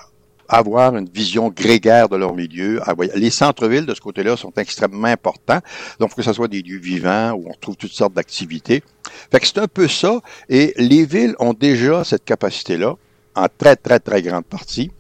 avoir 0.50 0.96
une 0.98 1.08
vision 1.08 1.50
grégaire 1.50 2.10
de 2.10 2.16
leur 2.16 2.34
milieu. 2.34 2.82
Les 3.16 3.30
centres-villes, 3.30 3.86
de 3.86 3.94
ce 3.94 4.02
côté-là, 4.02 4.36
sont 4.36 4.52
extrêmement 4.58 5.08
importants. 5.08 5.60
Donc, 6.00 6.16
que 6.16 6.24
ce 6.24 6.34
soit 6.34 6.48
des 6.48 6.64
lieux 6.64 6.80
vivants 6.80 7.34
où 7.34 7.46
on 7.48 7.52
retrouve 7.52 7.76
toutes 7.76 7.92
sortes 7.92 8.14
d'activités. 8.14 8.84
Fait 9.32 9.40
que 9.40 9.46
c'est 9.46 9.60
un 9.60 9.68
peu 9.68 9.88
ça. 9.88 10.20
Et 10.50 10.74
les 10.78 11.06
villes 11.06 11.36
ont 11.38 11.54
déjà 11.54 12.04
cette 12.04 12.26
capacité-là 12.26 12.96
en 13.40 13.48
très, 13.58 13.76
très, 13.76 14.00
très 14.00 14.22
grande 14.22 14.46
partie. 14.46 14.92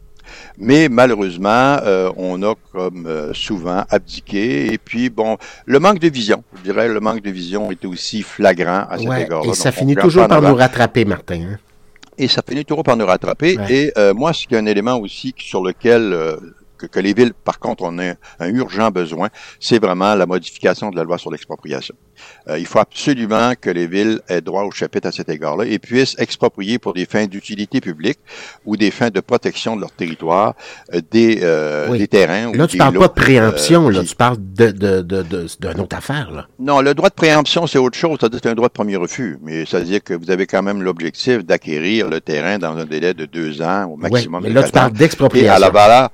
Mais 0.58 0.90
malheureusement, 0.90 1.78
euh, 1.84 2.12
on 2.18 2.44
a 2.44 2.54
comme 2.72 3.08
euh, 3.08 3.34
souvent 3.34 3.84
abdiqué. 3.90 4.72
Et 4.74 4.78
puis, 4.78 5.10
bon, 5.10 5.38
le 5.66 5.80
manque 5.80 6.00
de 6.00 6.10
vision, 6.10 6.44
je 6.58 6.62
dirais, 6.72 6.88
le 6.88 7.00
manque 7.00 7.22
de 7.22 7.32
vision 7.32 7.72
était 7.72 7.88
aussi 7.88 8.22
flagrant 8.22 8.86
à 8.90 8.98
cet 8.98 9.08
égard-là. 9.08 9.50
Et 9.50 9.54
ça 9.54 9.72
finit 9.72 9.96
toujours 9.96 10.28
par 10.28 10.42
nous 10.42 10.56
rattraper, 10.56 11.06
Martin. 11.06 11.42
Hein. 11.54 11.60
Et 12.18 12.28
ça 12.28 12.42
finit 12.48 12.66
toujours 12.66 12.84
par 12.84 12.98
nous 12.98 13.06
rattraper. 13.06 13.58
Et 13.70 13.92
euh, 13.98 14.14
moi, 14.14 14.32
c'est 14.34 14.56
un 14.56 14.66
élément 14.66 14.98
aussi 14.98 15.34
sur 15.38 15.64
lequel 15.64 16.14
que, 16.88 17.00
les 17.00 17.14
villes, 17.14 17.34
par 17.34 17.60
contre, 17.60 17.84
ont 17.84 17.98
un, 18.00 18.16
urgent 18.50 18.92
besoin, 18.92 19.30
c'est 19.60 19.80
vraiment 19.80 20.16
la 20.16 20.26
modification 20.26 20.90
de 20.90 20.96
la 20.96 21.04
loi 21.04 21.18
sur 21.18 21.31
l'expropriation. 21.31 21.96
Euh, 22.48 22.60
il 22.60 22.66
faut 22.66 22.80
absolument 22.80 23.54
que 23.60 23.70
les 23.70 23.88
villes 23.88 24.20
aient 24.28 24.42
droit 24.42 24.64
au 24.64 24.72
chapitre 24.72 25.08
à 25.08 25.12
cet 25.12 25.30
égard-là 25.30 25.66
et 25.66 25.80
puissent 25.80 26.16
exproprier 26.18 26.80
pour 26.80 26.94
des 26.94 27.06
fins 27.06 27.26
d'utilité 27.26 27.81
publique 27.81 28.20
ou 28.66 28.76
des 28.76 28.92
fins 28.92 29.10
de 29.10 29.20
protection 29.20 29.76
de 29.76 29.81
leur 29.81 29.92
territoire 29.92 30.56
euh, 30.94 31.02
des, 31.12 31.40
euh, 31.44 31.98
des 31.98 32.08
terrains. 32.08 32.52
Là, 32.54 32.68
tu 32.68 32.78
parles 32.78 32.98
pas 32.98 33.08
de 33.08 33.14
préemption, 33.14 33.90
là, 33.90 34.04
tu 34.04 34.16
parles 34.16 34.38
d'une 34.38 34.72
de, 34.72 35.02
de, 35.02 35.22
de, 35.22 35.80
autre 35.80 35.96
affaire. 35.96 36.31
Là. 36.31 36.48
Non, 36.60 36.81
le 36.81 36.94
droit 36.94 37.10
de 37.10 37.16
préemption, 37.16 37.68
c'est 37.68 37.78
autre 37.78 37.98
chose, 37.98 38.18
c'est 38.22 38.46
un 38.48 38.56
droit 38.56 38.68
de 38.68 38.74
premier 38.74 38.96
refus, 38.96 39.38
mais 39.42 39.66
ça 39.66 39.80
veut 39.80 39.86
dire 39.86 40.04
que 40.04 40.14
vous 40.14 40.31
avez 40.31 40.46
quand 40.46 40.64
même 40.64 40.81
l'objectif 40.81 41.46
d'acquérir 41.46 42.10
le 42.10 42.22
terrain 42.22 42.58
dans 42.60 42.78
un 42.78 42.86
délai 42.86 43.14
de 43.14 43.26
deux 43.26 43.62
ans 43.62 43.86
au 43.86 43.98
maximum. 43.98 44.44
mais 44.44 44.50
là, 44.50 44.64
tu 44.64 44.72
parles 44.72 44.92
d'expropriation. 44.92 45.54
à 45.54 45.60
la 45.60 45.70
valeur 45.70 46.10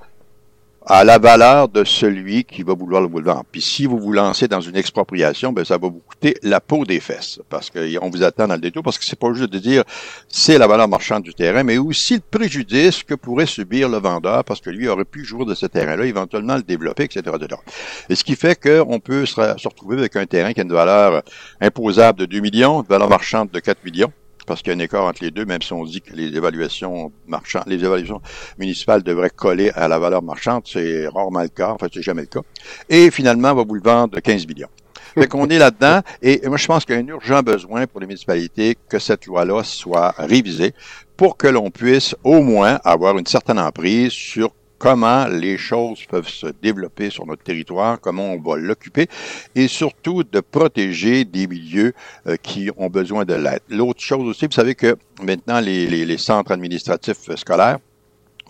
à 0.88 1.04
la 1.04 1.18
valeur 1.18 1.68
de 1.68 1.84
celui 1.84 2.44
qui 2.44 2.62
va 2.62 2.76
vouloir 2.76 3.02
le 3.02 3.08
vendre. 3.08 3.44
Puis 3.52 3.62
si 3.62 3.88
vous 3.88 3.98
vous 3.98 4.12
lancez 4.12 4.48
dans 4.48 4.62
une 4.62 4.76
expropriation, 4.76 5.52
ben 5.52 5.66
ça 5.66 5.78
va 5.78 5.88
vous 5.88 6.02
coûter 6.08 6.36
la 6.44 6.60
peau 6.60 6.86
des 6.86 7.00
fesses, 7.00 7.40
parce 7.50 7.72
qu'on 7.72 8.10
vous 8.10 8.24
attend 8.24 8.48
dans 8.48 8.54
le 8.54 8.62
détour, 8.62 8.84
parce 8.84 9.00
que 9.00 9.06
c'est 9.06 9.18
pas 9.18 9.34
juste 9.34 9.52
de 9.52 9.58
dire 9.58 9.84
c'est 10.30 10.58
la 10.60 10.68
valeur 10.68 10.88
marchande 10.88 11.24
du 11.24 11.34
terrain, 11.34 11.64
mais 11.64 11.80
aussi 11.80 12.16
le 12.16 12.20
préjudice 12.20 13.04
que 13.04 13.16
pourrait 13.16 13.48
subir 13.48 13.90
le 13.90 13.98
vendeur, 13.98 14.44
parce 14.44 14.62
que 14.62 14.70
lui 14.70 14.88
aurait 14.88 15.06
pu 15.06 15.26
jouer 15.26 15.46
de 15.46 15.56
ce 15.56 15.66
terrain-là, 15.66 16.06
éventuellement 16.06 16.56
le 16.56 16.64
développer, 16.64 17.06
etc., 17.06 17.22
etc. 17.36 17.62
Et 18.10 18.16
ce 18.16 18.24
qui 18.24 18.36
fait 18.36 18.60
qu'on 18.60 19.00
peut 19.00 19.26
se 19.26 19.68
retrouver 19.68 19.98
avec 19.98 20.16
un 20.16 20.26
terrain 20.26 20.54
qui 20.54 20.60
a 20.60 20.64
une 20.64 20.74
valeur 20.74 21.24
imposable 21.62 22.20
de 22.20 22.26
2 22.26 22.40
millions, 22.42 22.82
une 22.82 22.88
valeur 22.88 23.10
marchande 23.10 23.50
de 23.50 23.60
4 23.60 23.84
millions, 23.84 24.12
parce 24.46 24.62
qu'il 24.62 24.72
y 24.72 24.76
a 24.76 24.78
un 24.78 24.80
écart 24.80 25.06
entre 25.06 25.24
les 25.24 25.32
deux, 25.32 25.46
même 25.46 25.62
si 25.62 25.74
on 25.74 25.84
dit 25.84 26.02
que 26.02 26.14
les 26.14 26.36
évaluations 26.36 27.12
marchandes, 27.28 27.64
les 27.68 27.84
évaluations 27.84 28.22
municipales 28.58 29.04
devraient 29.04 29.30
coller 29.30 29.72
à 29.72 29.88
la 29.88 30.00
valeur 30.00 30.22
marchande, 30.22 30.64
c'est 30.66 31.08
rarement 31.08 31.42
le 31.42 31.50
cas, 31.50 31.70
en 31.70 31.78
fait, 31.78 31.92
c'est 31.94 32.02
jamais 32.02 32.22
le 32.22 32.28
cas. 32.28 32.42
Et 32.90 33.12
finalement, 33.12 33.52
on 33.52 33.56
va 33.56 33.64
vous 33.64 33.76
le 33.76 33.82
vendre 33.82 34.20
15 34.20 34.48
millions. 34.48 34.70
Fait 35.18 35.28
qu'on 35.28 35.48
est 35.48 35.58
là-dedans, 35.58 36.02
et 36.22 36.42
moi 36.46 36.58
je 36.58 36.68
pense 36.68 36.84
qu'il 36.84 36.94
y 36.94 36.98
a 36.98 37.02
un 37.02 37.08
urgent 37.08 37.42
besoin 37.42 37.88
pour 37.88 38.02
les 38.02 38.08
municipalités 38.08 38.78
que 38.90 39.00
cette 39.00 39.26
loi-là 39.28 39.64
soit 39.64 40.14
révisée 40.18 40.74
pour 41.16 41.38
que 41.38 41.48
l'on 41.48 41.72
puisse 41.72 42.16
au 42.26 42.42
moins 42.42 42.82
avoir 42.84 43.18
une 43.18 43.26
certaine 43.26 43.60
emprise 43.60 44.12
sur 44.12 44.52
comment 44.78 45.28
les 45.28 45.58
choses 45.58 46.06
peuvent 46.06 46.28
se 46.28 46.48
développer 46.62 47.10
sur 47.10 47.26
notre 47.26 47.44
territoire, 47.44 48.00
comment 48.00 48.34
on 48.34 48.40
va 48.40 48.58
l'occuper, 48.58 49.08
et 49.56 49.68
surtout 49.68 50.24
de 50.24 50.40
protéger 50.40 51.26
des 51.26 51.48
milieux 51.48 51.94
euh, 52.28 52.36
qui 52.42 52.70
ont 52.78 52.90
besoin 52.90 53.26
de 53.26 53.34
l'aide. 53.34 53.62
L'autre 53.70 54.02
chose 54.02 54.28
aussi, 54.28 54.46
vous 54.46 54.52
savez 54.52 54.76
que 54.76 54.96
maintenant, 55.22 55.60
les, 55.60 56.18
centres 56.18 56.52
administratifs 56.52 57.36
scolaires, 57.36 57.80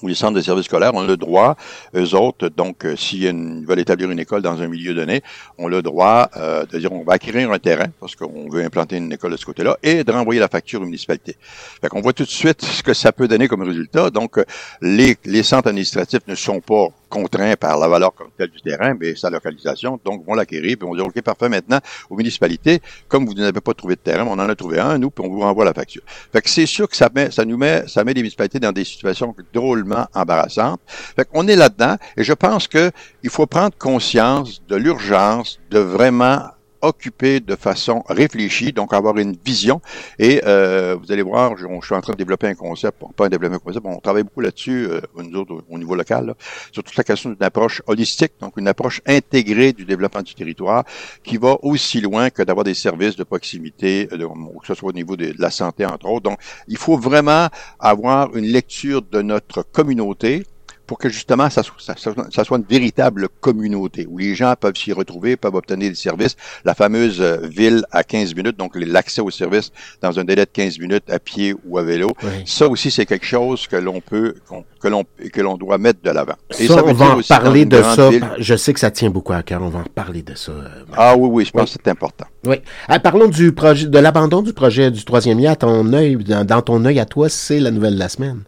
ou 0.01 0.07
les 0.07 0.15
centres 0.15 0.33
de 0.33 0.41
services 0.41 0.65
scolaires 0.65 0.93
ont 0.93 1.05
le 1.05 1.17
droit, 1.17 1.55
eux 1.95 2.15
autres, 2.15 2.49
donc 2.49 2.85
euh, 2.85 2.95
s'ils 2.95 3.65
veulent 3.65 3.79
établir 3.79 4.11
une 4.11 4.19
école 4.19 4.41
dans 4.41 4.61
un 4.61 4.67
milieu 4.67 4.93
donné, 4.93 5.21
ont 5.57 5.67
le 5.67 5.81
droit 5.81 6.29
euh, 6.37 6.65
de 6.65 6.79
dire 6.79 6.91
on 6.91 7.03
va 7.03 7.13
acquérir 7.13 7.51
un 7.51 7.59
terrain 7.59 7.87
parce 7.99 8.15
qu'on 8.15 8.49
veut 8.49 8.63
implanter 8.63 8.97
une 8.97 9.11
école 9.11 9.31
de 9.31 9.37
ce 9.37 9.45
côté-là 9.45 9.77
et 9.83 10.03
de 10.03 10.11
renvoyer 10.11 10.39
la 10.39 10.47
facture 10.47 10.81
aux 10.81 10.85
municipalités. 10.85 11.35
Fait 11.81 11.89
qu'on 11.89 12.01
voit 12.01 12.13
tout 12.13 12.23
de 12.23 12.29
suite 12.29 12.63
ce 12.63 12.83
que 12.83 12.93
ça 12.93 13.11
peut 13.11 13.27
donner 13.27 13.47
comme 13.47 13.61
résultat. 13.61 14.09
Donc, 14.09 14.37
euh, 14.37 14.45
les, 14.81 15.17
les 15.25 15.43
centres 15.43 15.69
administratifs 15.69 16.27
ne 16.27 16.35
sont 16.35 16.59
pas 16.59 16.87
contraints 17.15 17.55
par 17.55 17.77
la 17.77 17.87
valeur 17.87 18.13
comme 18.13 18.29
telle 18.37 18.49
du 18.49 18.61
terrain, 18.61 18.95
mais 18.99 19.15
sa 19.15 19.29
localisation, 19.29 19.99
donc 20.03 20.25
vont 20.25 20.33
l'acquérir, 20.33 20.77
puis 20.77 20.87
on 20.87 20.95
dit 20.95 21.01
OK, 21.01 21.21
parfait, 21.21 21.49
maintenant, 21.49 21.79
aux 22.09 22.15
municipalités, 22.15 22.81
comme 23.07 23.25
vous 23.25 23.33
n'avez 23.33 23.61
pas 23.61 23.73
trouvé 23.73 23.95
de 23.95 24.01
terrain, 24.01 24.25
on 24.27 24.33
en 24.33 24.49
a 24.49 24.55
trouvé 24.55 24.79
un, 24.79 24.97
nous, 24.97 25.09
puis 25.09 25.25
on 25.25 25.29
vous 25.29 25.39
renvoie 25.39 25.65
la 25.65 25.73
facture. 25.73 26.01
Fait 26.31 26.41
que 26.41 26.49
c'est 26.49 26.65
sûr 26.65 26.89
que 26.89 26.95
ça 26.95 27.09
met, 27.13 27.31
ça 27.31 27.45
nous 27.45 27.57
met, 27.57 27.87
ça 27.87 28.03
met 28.03 28.13
les 28.13 28.21
municipalités 28.21 28.59
dans 28.59 28.71
des 28.71 28.83
situations 28.83 29.33
drôlement 29.53 30.07
embarrassantes. 30.13 30.81
Fait 30.87 31.25
qu'on 31.25 31.47
est 31.47 31.55
là-dedans, 31.55 31.95
et 32.17 32.23
je 32.23 32.33
pense 32.33 32.67
que 32.67 32.91
il 33.23 33.29
faut 33.29 33.45
prendre 33.45 33.75
conscience 33.77 34.61
de 34.67 34.75
l'urgence 34.75 35.59
de 35.71 35.79
vraiment 35.79 36.41
occuper 36.85 37.39
de 37.39 37.55
façon 37.55 38.03
réfléchie, 38.07 38.71
donc 38.71 38.93
avoir 38.93 39.17
une 39.17 39.35
vision. 39.45 39.81
Et 40.19 40.41
euh, 40.45 40.95
vous 40.99 41.11
allez 41.11 41.21
voir, 41.21 41.57
je, 41.57 41.65
je, 41.81 41.85
suis 41.85 41.95
en 41.95 42.01
train 42.01 42.13
de 42.13 42.17
développer 42.17 42.47
un 42.47 42.55
concept, 42.55 42.97
pas 43.15 43.25
un 43.25 43.29
développer 43.29 43.55
un 43.55 43.59
concept, 43.59 43.85
on 43.85 43.99
travaille 43.99 44.23
beaucoup 44.23 44.41
là-dessus, 44.41 44.87
euh, 44.89 45.01
nous 45.17 45.39
autres, 45.39 45.63
au 45.69 45.77
niveau 45.77 45.95
local, 45.95 46.27
là, 46.27 46.33
sur 46.71 46.83
toute 46.83 46.95
la 46.95 47.03
question 47.03 47.29
d'une 47.31 47.43
approche 47.43 47.81
holistique, 47.87 48.33
donc 48.39 48.57
une 48.57 48.67
approche 48.67 49.01
intégrée 49.05 49.73
du 49.73 49.85
développement 49.85 50.21
du 50.21 50.35
territoire, 50.35 50.83
qui 51.23 51.37
va 51.37 51.57
aussi 51.61 52.01
loin 52.01 52.29
que 52.29 52.43
d'avoir 52.43 52.63
des 52.63 52.73
services 52.73 53.15
de 53.15 53.23
proximité, 53.23 54.07
euh, 54.11 54.27
que 54.61 54.67
ce 54.67 54.73
soit 54.73 54.89
au 54.89 54.93
niveau 54.93 55.15
de 55.15 55.33
la 55.37 55.51
santé, 55.51 55.85
entre 55.85 56.07
autres. 56.07 56.23
Donc, 56.23 56.39
il 56.67 56.77
faut 56.77 56.97
vraiment 56.97 57.47
avoir 57.79 58.35
une 58.35 58.45
lecture 58.45 59.01
de 59.01 59.21
notre 59.21 59.63
communauté, 59.63 60.43
pour 60.85 60.97
que 60.97 61.09
justement 61.09 61.49
ça, 61.49 61.61
ça, 61.77 61.95
ça, 61.95 62.43
soit 62.43 62.57
une 62.57 62.63
véritable 62.63 63.27
communauté 63.39 64.07
où 64.09 64.17
les 64.17 64.35
gens 64.35 64.53
peuvent 64.59 64.75
s'y 64.75 64.93
retrouver, 64.93 65.35
peuvent 65.35 65.55
obtenir 65.55 65.89
des 65.89 65.95
services. 65.95 66.35
La 66.63 66.75
fameuse 66.75 67.21
euh, 67.21 67.37
ville 67.43 67.83
à 67.91 68.03
15 68.03 68.35
minutes, 68.35 68.57
donc 68.57 68.73
l'accès 68.75 69.21
aux 69.21 69.31
services 69.31 69.71
dans 70.01 70.19
un 70.19 70.23
délai 70.23 70.45
de 70.45 70.51
15 70.51 70.79
minutes 70.79 71.09
à 71.09 71.19
pied 71.19 71.55
ou 71.65 71.77
à 71.77 71.83
vélo. 71.83 72.11
Ça 72.45 72.67
aussi, 72.67 72.91
c'est 72.91 73.05
quelque 73.05 73.25
chose 73.25 73.67
que 73.67 73.75
l'on 73.75 74.01
peut, 74.01 74.35
que 74.79 74.87
l'on 74.87 75.05
que 75.31 75.41
l'on 75.41 75.57
doit 75.57 75.77
mettre 75.77 76.01
de 76.03 76.09
l'avant. 76.11 76.35
Et 76.57 76.67
ça, 76.67 76.83
on 76.85 76.93
va 76.93 77.17
en 77.17 77.21
parler 77.21 77.65
de 77.65 77.81
ça. 77.81 78.09
Je 78.37 78.55
sais 78.55 78.73
que 78.73 78.79
ça 78.79 78.91
tient 78.91 79.09
beaucoup 79.09 79.33
à 79.33 79.43
cœur. 79.43 79.61
On 79.61 79.69
va 79.69 79.79
en 79.79 79.83
parler 79.83 80.21
de 80.21 80.35
ça. 80.35 80.51
Euh, 80.51 80.67
ah 80.95 81.15
oui, 81.17 81.29
oui, 81.31 81.45
je 81.45 81.51
pense 81.51 81.73
que 81.73 81.79
c'est 81.83 81.89
important. 81.89 82.25
Oui. 82.45 82.57
Ah, 82.87 82.99
parlons 82.99 83.27
du 83.27 83.51
projet, 83.51 83.87
de 83.87 83.99
l'abandon 83.99 84.41
du 84.41 84.53
projet 84.53 84.91
du 84.91 85.03
troisième 85.03 85.39
lien. 85.39 85.51
À 85.51 85.55
ton 85.55 85.93
œil, 85.93 86.15
dans, 86.17 86.45
dans 86.45 86.61
ton 86.61 86.83
œil 86.85 86.99
à 86.99 87.05
toi, 87.05 87.29
c'est 87.29 87.59
la 87.59 87.71
nouvelle 87.71 87.95
de 87.95 87.99
la 87.99 88.09
semaine 88.09 88.43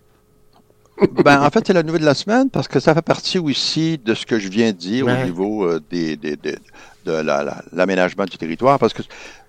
ben, 1.24 1.42
en 1.42 1.50
fait, 1.50 1.66
c'est 1.68 1.74
la 1.74 1.84
nouvelle 1.84 2.02
de 2.02 2.06
la 2.06 2.14
semaine 2.14 2.50
parce 2.50 2.68
que 2.68 2.80
ça 2.80 2.94
fait 2.94 3.02
partie 3.02 3.40
aussi 3.40 3.98
de 3.98 4.14
ce 4.14 4.26
que 4.26 4.40
je 4.40 4.50
viens 4.50 4.72
de 4.72 4.78
dire 4.78 5.08
au 5.08 5.26
niveau 5.26 5.64
euh, 5.64 5.82
des, 5.90 6.16
des, 6.16 6.36
des, 6.36 6.58
de 7.06 7.12
l'aménagement 7.74 8.24
la, 8.24 8.30
du 8.30 8.38
territoire. 8.38 8.80
Parce 8.80 8.94
que 8.94 9.04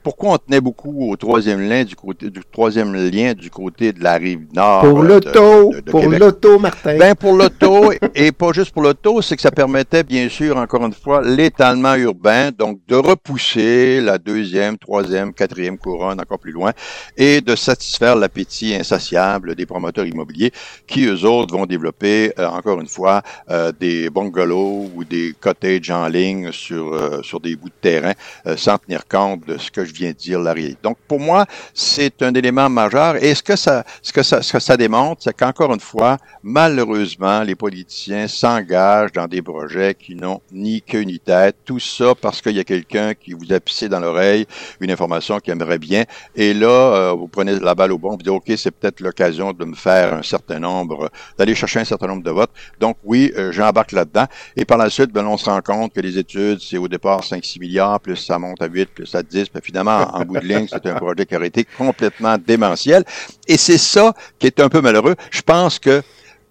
pourquoi 0.09 0.33
on 0.33 0.39
tenait 0.39 0.63
beaucoup 0.63 1.11
au 1.11 1.17
troisième 1.17 1.61
lien 1.61 1.85
du 1.85 1.95
côté 1.95 2.31
du 2.31 2.41
troisième 2.51 2.95
lien 2.95 3.35
du 3.35 3.51
côté 3.51 3.93
de 3.93 4.03
la 4.03 4.15
rive 4.15 4.47
nord 4.55 4.81
Pour 4.81 5.01
euh, 5.01 5.07
l'auto, 5.07 5.75
pour 5.85 6.09
l'auto, 6.09 6.59
Martin. 6.59 6.97
Ben 6.97 7.15
pour 7.15 7.35
l'auto 7.35 7.93
et 8.15 8.33
pas 8.33 8.53
juste 8.55 8.71
pour 8.71 8.81
l'auto, 8.81 9.21
c'est 9.21 9.37
que 9.37 9.43
ça 9.43 9.51
permettait 9.51 10.05
bien 10.05 10.31
sûr 10.31 10.57
encore 10.57 10.87
une 10.87 10.95
fois 10.95 11.21
l'étalement 11.21 11.95
urbain, 11.95 12.53
donc 12.57 12.81
de 12.89 12.97
repousser 12.97 14.01
la 14.01 14.17
deuxième, 14.17 14.79
troisième, 14.79 15.35
quatrième 15.35 15.77
couronne 15.77 16.19
encore 16.19 16.39
plus 16.39 16.53
loin 16.53 16.73
et 17.19 17.43
de 17.43 17.55
satisfaire 17.55 18.17
l'appétit 18.17 18.75
insatiable 18.75 19.57
des 19.57 19.67
promoteurs 19.67 20.07
immobiliers 20.07 20.53
qui 20.87 21.05
eux 21.05 21.27
autres 21.27 21.55
vont 21.55 21.67
développer 21.67 22.33
euh, 22.39 22.47
encore 22.47 22.81
une 22.81 22.89
fois 22.89 23.21
euh, 23.51 23.73
des 23.79 24.09
bungalows 24.09 24.91
ou 24.95 25.05
des 25.05 25.35
cottages 25.39 25.91
en 25.91 26.09
ligne 26.09 26.51
sur 26.51 26.95
euh, 26.95 27.21
sur 27.23 27.41
des 27.41 27.57
bouts 27.57 27.69
de 27.69 27.75
terrain 27.83 28.15
sans 28.57 28.79
tenir 28.79 29.07
compte 29.07 29.47
de 29.47 29.59
ce 29.59 29.71
que 29.71 29.85
je 29.85 29.98
dire. 30.07 30.39
Donc, 30.83 30.97
pour 31.07 31.21
moi, 31.21 31.47
c'est 31.75 32.23
un 32.23 32.33
élément 32.35 32.69
majeur. 32.69 33.23
Et 33.23 33.35
ce 33.35 33.43
que 33.43 33.57
ça, 33.57 33.85
ce 34.03 34.13
que 34.13 34.23
ça, 34.23 34.43
ce 34.43 34.53
que 34.53 34.59
ça 34.59 34.77
démontre, 34.77 35.23
c'est 35.23 35.37
qu'encore 35.37 35.73
une 35.73 35.81
fois, 35.81 36.17
malheureusement, 36.43 37.43
les 37.43 37.55
politiciens 37.55 38.29
s'engagent 38.29 39.13
dans 39.13 39.27
des 39.27 39.43
projets 39.43 39.95
qui 39.95 40.15
n'ont 40.15 40.41
ni 40.53 40.83
queue 40.83 41.03
ni 41.03 41.19
tête. 41.19 41.57
Tout 41.65 41.81
ça 41.81 42.15
parce 42.15 42.41
qu'il 42.41 42.57
y 42.57 42.61
a 42.61 42.65
quelqu'un 42.65 43.15
qui 43.15 43.33
vous 43.33 43.53
a 43.53 43.61
pissé 43.61 43.89
dans 43.89 44.01
l'oreille 44.01 44.47
une 44.81 44.91
information 44.91 45.39
qu'il 45.39 45.53
aimerait 45.53 45.79
bien. 45.79 46.05
Et 46.35 46.55
là, 46.55 46.69
euh, 46.69 47.13
vous 47.13 47.29
prenez 47.29 47.59
la 47.59 47.75
balle 47.75 47.93
au 47.93 47.99
bon, 47.99 48.11
vous 48.11 48.19
dites, 48.19 48.29
OK, 48.29 48.51
c'est 48.57 48.71
peut-être 48.71 49.01
l'occasion 49.01 49.53
de 49.53 49.65
me 49.65 49.75
faire 49.75 50.15
un 50.15 50.23
certain 50.23 50.59
nombre, 50.59 51.11
d'aller 51.37 51.55
chercher 51.55 51.81
un 51.81 51.85
certain 51.85 52.07
nombre 52.07 52.23
de 52.23 52.31
votes. 52.31 52.53
Donc, 52.81 52.97
oui, 53.05 53.33
euh, 53.37 53.53
j'embarque 53.53 53.93
là-dedans. 53.93 54.27
Et 54.57 54.65
par 54.65 54.79
la 54.79 54.91
suite, 54.91 55.13
ben, 55.13 55.27
on 55.27 55.37
se 55.37 55.47
rend 55.47 55.61
compte 55.61 55.93
que 55.93 56.01
les 56.01 56.19
études, 56.19 56.61
c'est 56.61 56.79
au 56.79 56.89
départ 56.89 57.23
5-6 57.23 57.61
milliards, 57.61 58.01
plus 58.01 58.17
ça 58.17 58.39
monte 58.39 58.63
à 58.63 58.67
8, 58.67 58.91
plus 58.95 59.15
à 59.15 59.23
10, 59.23 59.49
puis 59.49 59.61
finalement, 59.63 59.78
en 59.87 60.25
bout 60.25 60.39
de 60.39 60.47
ligne, 60.47 60.67
c'est 60.69 60.87
un 60.87 60.95
projet 60.95 61.27
qui 61.27 61.37
aurait 61.37 61.49
été 61.49 61.65
complètement 61.65 62.37
démentiel. 62.39 63.05
Et 63.47 63.57
c'est 63.57 63.79
ça 63.79 64.15
qui 64.39 64.47
est 64.47 64.61
un 64.61 64.69
peu 64.69 64.81
malheureux. 64.81 65.15
Je 65.31 65.43
pense 65.43 65.79
que 65.79 66.03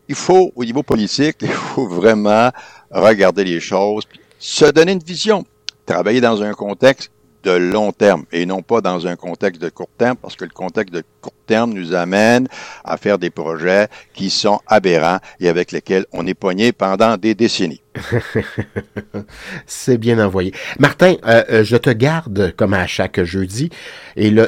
il 0.09 0.15
faut, 0.15 0.51
au 0.55 0.63
niveau 0.63 0.83
politique, 0.83 1.37
il 1.41 1.49
faut 1.49 1.87
vraiment 1.87 2.51
regarder 2.91 3.43
les 3.43 3.59
choses, 3.59 4.03
se 4.39 4.65
donner 4.65 4.93
une 4.93 5.03
vision, 5.03 5.43
travailler 5.85 6.21
dans 6.21 6.41
un 6.41 6.53
contexte 6.53 7.11
de 7.43 7.51
long 7.51 7.91
terme 7.91 8.25
et 8.31 8.45
non 8.45 8.61
pas 8.61 8.81
dans 8.81 9.07
un 9.07 9.15
contexte 9.15 9.61
de 9.61 9.69
court 9.69 9.89
terme 9.97 10.17
parce 10.17 10.35
que 10.35 10.45
le 10.45 10.51
contexte 10.51 10.93
de 10.93 11.03
court 11.21 11.33
terme 11.45 11.73
nous 11.73 11.93
amène 11.93 12.47
à 12.83 12.97
faire 12.97 13.17
des 13.17 13.29
projets 13.29 13.87
qui 14.13 14.29
sont 14.29 14.59
aberrants 14.67 15.19
et 15.39 15.49
avec 15.49 15.71
lesquels 15.71 16.05
on 16.11 16.27
est 16.27 16.33
poigné 16.33 16.71
pendant 16.71 17.17
des 17.17 17.35
décennies. 17.35 17.81
C'est 19.65 19.97
bien 19.97 20.23
envoyé. 20.23 20.53
Martin, 20.79 21.15
euh, 21.25 21.43
euh, 21.49 21.63
je 21.63 21.77
te 21.77 21.89
garde 21.89 22.53
comme 22.55 22.73
à 22.73 22.87
chaque 22.87 23.23
jeudi. 23.23 23.69
Et 24.15 24.29
là, 24.29 24.47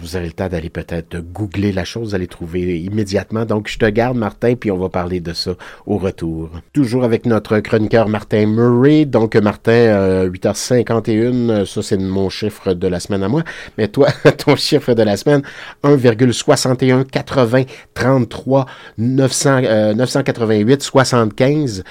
vous 0.00 0.16
avez 0.16 0.26
le 0.26 0.32
temps 0.32 0.48
d'aller 0.48 0.70
peut-être 0.70 1.18
googler 1.18 1.72
la 1.72 1.84
chose, 1.84 2.08
vous 2.08 2.14
allez 2.14 2.26
trouver 2.26 2.80
immédiatement. 2.80 3.44
Donc, 3.44 3.68
je 3.68 3.78
te 3.78 3.84
garde, 3.84 4.16
Martin, 4.16 4.54
puis 4.54 4.70
on 4.70 4.78
va 4.78 4.88
parler 4.88 5.20
de 5.20 5.34
ça 5.34 5.52
au 5.86 5.98
retour. 5.98 6.48
Toujours 6.72 7.04
avec 7.04 7.26
notre 7.26 7.60
chroniqueur 7.60 8.08
Martin 8.08 8.46
Murray. 8.46 9.04
Donc, 9.04 9.36
Martin, 9.36 10.26
8h51, 10.26 11.50
euh, 11.50 11.66
ça 11.66 11.82
c'est 11.82 11.98
mon 11.98 12.30
chiffre 12.30 12.72
de 12.72 12.88
la 12.88 12.98
semaine 12.98 13.22
à 13.22 13.28
moi. 13.28 13.42
Mais 13.76 13.88
toi, 13.88 14.08
ton 14.38 14.56
chiffre 14.56 14.94
de 14.94 15.02
la 15.02 15.18
semaine, 15.18 15.42
1,61 15.84 17.04
80 17.04 17.64
33 17.92 18.66
900, 18.96 19.60
988 19.96 20.82
75. 20.82 21.84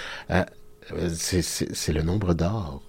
c'est 1.13 1.93
le 1.93 2.01
nombre 2.01 2.33
d'or. 2.33 2.81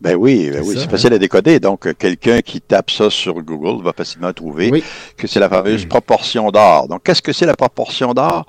Ben 0.00 0.14
oui, 0.14 0.50
ben 0.50 0.62
oui, 0.62 0.76
c'est 0.78 0.90
facile 0.90 1.14
à 1.14 1.18
décoder. 1.18 1.58
Donc, 1.58 1.94
quelqu'un 1.96 2.42
qui 2.42 2.60
tape 2.60 2.90
ça 2.90 3.08
sur 3.08 3.34
Google 3.42 3.82
va 3.82 3.92
facilement 3.92 4.32
trouver 4.32 4.82
que 5.16 5.26
c'est 5.26 5.40
la 5.40 5.48
fameuse 5.48 5.86
mm. 5.86 5.88
proportion 5.88 6.50
d'or. 6.50 6.86
Donc, 6.88 7.02
qu'est-ce 7.02 7.22
que 7.22 7.32
c'est 7.32 7.46
la 7.46 7.56
proportion 7.56 8.12
d'or? 8.12 8.46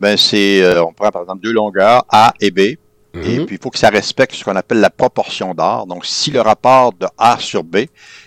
Ben, 0.00 0.16
c'est, 0.16 0.60
euh, 0.62 0.82
on 0.82 0.92
prend 0.92 1.10
par 1.10 1.22
exemple 1.22 1.42
deux 1.42 1.52
longueurs, 1.52 2.04
A 2.08 2.34
et 2.40 2.50
B. 2.50 2.58
Et 2.58 2.76
mm-hmm. 3.14 3.46
puis, 3.46 3.56
il 3.56 3.62
faut 3.62 3.70
que 3.70 3.78
ça 3.78 3.90
respecte 3.90 4.34
ce 4.34 4.44
qu'on 4.44 4.56
appelle 4.56 4.80
la 4.80 4.90
proportion 4.90 5.54
d'or. 5.54 5.86
Donc, 5.86 6.04
si 6.04 6.30
le 6.32 6.40
rapport 6.40 6.92
de 6.92 7.06
A 7.16 7.38
sur 7.38 7.62
B 7.62 7.76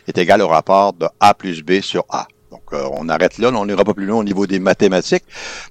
est 0.07 0.17
égal 0.17 0.41
au 0.41 0.47
rapport 0.47 0.93
de 0.93 1.07
A 1.19 1.33
plus 1.33 1.61
B 1.61 1.81
sur 1.81 2.05
A. 2.09 2.27
Donc, 2.51 2.63
euh, 2.73 2.87
on 2.93 3.07
arrête 3.09 3.37
là, 3.37 3.49
on 3.53 3.65
n'ira 3.65 3.83
pas 3.83 3.93
plus 3.93 4.05
loin 4.05 4.19
au 4.19 4.23
niveau 4.23 4.47
des 4.47 4.59
mathématiques. 4.59 5.23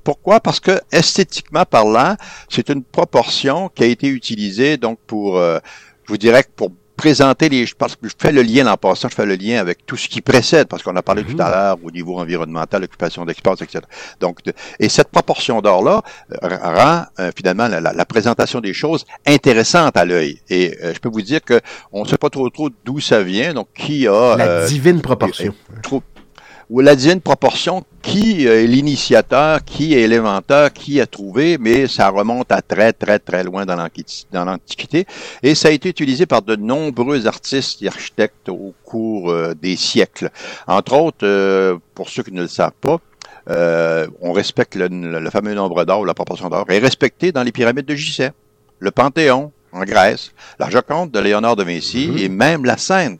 Pourquoi? 0.05 0.41
Parce 0.41 0.61
que 0.61 0.81
esthétiquement 0.93 1.65
parlant, 1.65 2.17
c'est 2.49 2.69
une 2.71 2.83
proportion 2.83 3.69
qui 3.69 3.85
a 3.85 3.87
été 3.87 4.09
utilisée 4.09 4.77
donc 4.77 4.99
pour, 5.07 5.39
euh, 5.39 5.59
je 6.05 6.13
vous 6.13 6.19
dirais 6.19 6.43
que 6.43 6.51
pour 6.57 6.71
présenter 7.01 7.49
les. 7.49 7.65
Parce 7.79 7.97
que 7.97 8.09
je 8.09 8.15
fais 8.19 8.31
le 8.31 8.43
lien 8.43 8.67
en 8.67 8.77
passant, 8.77 9.09
je 9.09 9.15
fais 9.15 9.25
le 9.25 9.35
lien 9.35 9.59
avec 9.59 9.87
tout 9.87 9.97
ce 9.97 10.07
qui 10.07 10.21
précède, 10.21 10.69
parce 10.69 10.83
qu'on 10.83 10.95
a 10.97 11.03
parlé 11.03 11.25
tout 11.25 11.41
à 11.41 11.47
mhm. 11.47 11.53
l'heure 11.53 11.77
au 11.83 11.91
niveau 11.91 12.19
environnemental, 12.19 12.85
occupation 12.85 13.25
d'espace, 13.25 13.63
etc. 13.63 13.85
Donc, 14.21 14.41
et 14.79 14.89
cette 14.89 15.09
proportion 15.09 15.63
d'or-là 15.63 16.03
euh, 16.43 16.49
rend 16.63 17.05
euh, 17.19 17.31
finalement 17.35 17.69
la, 17.69 18.05
présentation 18.05 18.61
des 18.61 18.75
choses 18.75 19.07
intéressante 19.27 19.97
à 19.97 20.05
l'œil. 20.05 20.41
Et 20.51 20.77
euh, 20.83 20.93
je 20.95 21.01
peux 21.01 21.09
vous 21.09 21.23
dire 21.23 21.43
que 21.43 21.61
on 21.93 22.03
ne 22.05 22.09
sait 22.09 22.19
pas 22.19 22.29
trop 22.29 22.51
trop 22.51 22.69
d'où 22.85 23.01
ça 23.01 23.23
vient, 23.23 23.55
donc 23.55 23.69
qui 23.75 24.07
a 24.07 24.37
la 24.37 24.67
divine 24.67 25.01
proportion. 25.01 25.55
ou 26.69 26.81
la 26.81 26.95
divine 26.97 27.21
proportion 27.21 27.85
qui 28.11 28.45
est 28.45 28.67
l'initiateur, 28.67 29.65
qui 29.65 29.95
est 29.95 30.09
l'inventeur, 30.09 30.73
qui 30.73 31.01
a 31.01 31.07
trouvé, 31.07 31.59
mais 31.59 31.87
ça 31.87 32.09
remonte 32.09 32.51
à 32.51 32.61
très, 32.61 32.93
très, 32.93 33.21
très 33.21 33.45
loin 33.45 33.65
dans 33.65 33.77
l'Antiquité. 34.45 35.07
Et 35.45 35.55
ça 35.55 35.69
a 35.69 35.71
été 35.71 35.89
utilisé 35.89 36.27
par 36.27 36.43
de 36.43 36.57
nombreux 36.57 37.29
artistes 37.29 37.81
et 37.83 37.87
architectes 37.87 38.49
au 38.49 38.75
cours 38.85 39.31
euh, 39.31 39.55
des 39.55 39.77
siècles. 39.77 40.31
Entre 40.67 40.93
autres, 40.95 41.25
euh, 41.25 41.79
pour 41.95 42.09
ceux 42.09 42.25
qui 42.25 42.33
ne 42.33 42.43
le 42.43 42.49
savent 42.49 42.73
pas, 42.81 42.99
euh, 43.49 44.09
on 44.21 44.33
respecte 44.33 44.75
le, 44.75 45.31
fameux 45.31 45.55
nombre 45.55 45.85
d'or, 45.85 46.05
la 46.05 46.15
proportion 46.15 46.49
d'or, 46.49 46.65
est 46.69 46.79
respecté 46.79 47.31
dans 47.31 47.45
les 47.45 47.53
pyramides 47.53 47.87
de 47.87 47.95
Gizeh, 47.95 48.33
le 48.81 48.91
Panthéon 48.91 49.53
en 49.71 49.85
Grèce, 49.85 50.33
la 50.59 50.69
Joconde 50.69 51.13
de 51.13 51.21
Léonard 51.21 51.55
de 51.55 51.63
Vinci 51.63 52.09
mm-hmm. 52.09 52.25
et 52.25 52.29
même 52.29 52.65
la 52.65 52.77
Seine 52.77 53.19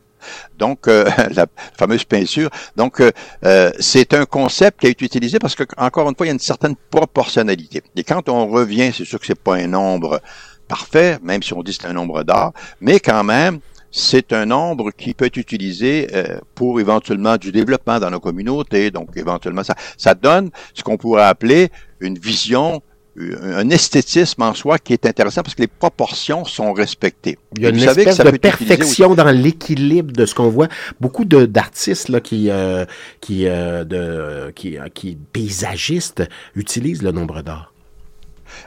donc, 0.59 0.89
euh, 0.89 1.05
la 1.35 1.47
fameuse 1.77 2.05
peinture. 2.05 2.51
Donc, 2.77 3.01
euh, 3.01 3.11
euh, 3.45 3.71
c'est 3.79 4.15
un 4.15 4.25
concept 4.25 4.81
qui 4.81 4.87
a 4.87 4.91
été 4.91 5.05
utilisé 5.05 5.39
parce 5.39 5.55
que, 5.55 5.65
encore 5.77 6.09
une 6.09 6.17
fois, 6.17 6.27
il 6.27 6.29
y 6.29 6.31
a 6.31 6.35
une 6.35 6.39
certaine 6.39 6.77
proportionnalité. 6.91 7.83
Et 7.97 8.05
quand 8.05 8.29
on 8.29 8.49
revient, 8.49 8.93
c'est 8.97 9.05
sûr 9.05 9.19
que 9.19 9.27
c'est 9.27 9.39
pas 9.39 9.57
un 9.57 9.67
nombre 9.67 10.21
parfait, 10.69 11.19
même 11.23 11.43
si 11.43 11.53
on 11.53 11.63
dit 11.63 11.73
c'est 11.73 11.89
un 11.89 11.93
nombre 11.93 12.23
d'art, 12.23 12.53
mais 12.81 13.01
quand 13.01 13.25
même, 13.25 13.59
c'est 13.91 14.33
un 14.33 14.47
nombre 14.47 14.93
qui 14.93 15.15
peut 15.15 15.25
être 15.25 15.37
utilisé 15.37 16.07
pour 16.55 16.79
éventuellement 16.79 17.37
du 17.37 17.51
développement 17.51 17.99
dans 17.99 18.11
nos 18.11 18.21
communautés. 18.21 18.93
Donc, 18.93 19.09
éventuellement, 19.17 19.65
ça, 19.65 19.75
ça 19.97 20.15
donne 20.15 20.51
ce 20.75 20.85
qu'on 20.85 20.97
pourrait 20.97 21.25
appeler 21.25 21.71
une 21.99 22.17
vision 22.17 22.83
un 23.19 23.69
esthétisme 23.71 24.43
en 24.43 24.55
soi 24.55 24.79
qui 24.79 24.93
est 24.93 25.05
intéressant 25.07 25.43
parce 25.43 25.55
que 25.55 25.63
les 25.63 25.69
proportions 25.69 26.45
sont 26.45 26.73
respectées. 26.73 27.39
Il 27.57 27.63
y 27.63 27.67
a 27.67 27.71
une 27.71 27.83
espèce 27.83 28.19
de 28.19 28.31
perfection 28.37 29.15
dans 29.15 29.31
l'équilibre 29.31 30.13
de 30.13 30.27
ce 30.27 30.35
qu'on 30.35 30.49
voit. 30.49 30.69
Beaucoup 31.01 31.25
d'artistes 31.25 32.09
là 32.09 32.21
qui 32.21 32.51
euh, 32.51 32.85
qui 33.21 33.47
euh, 33.47 33.85
de 33.85 34.53
qui, 34.55 34.79
qui 34.95 35.19
paysagistes 35.33 36.23
utilisent 36.55 37.03
le 37.03 37.13
nombre 37.13 37.43
d'or. 37.43 37.73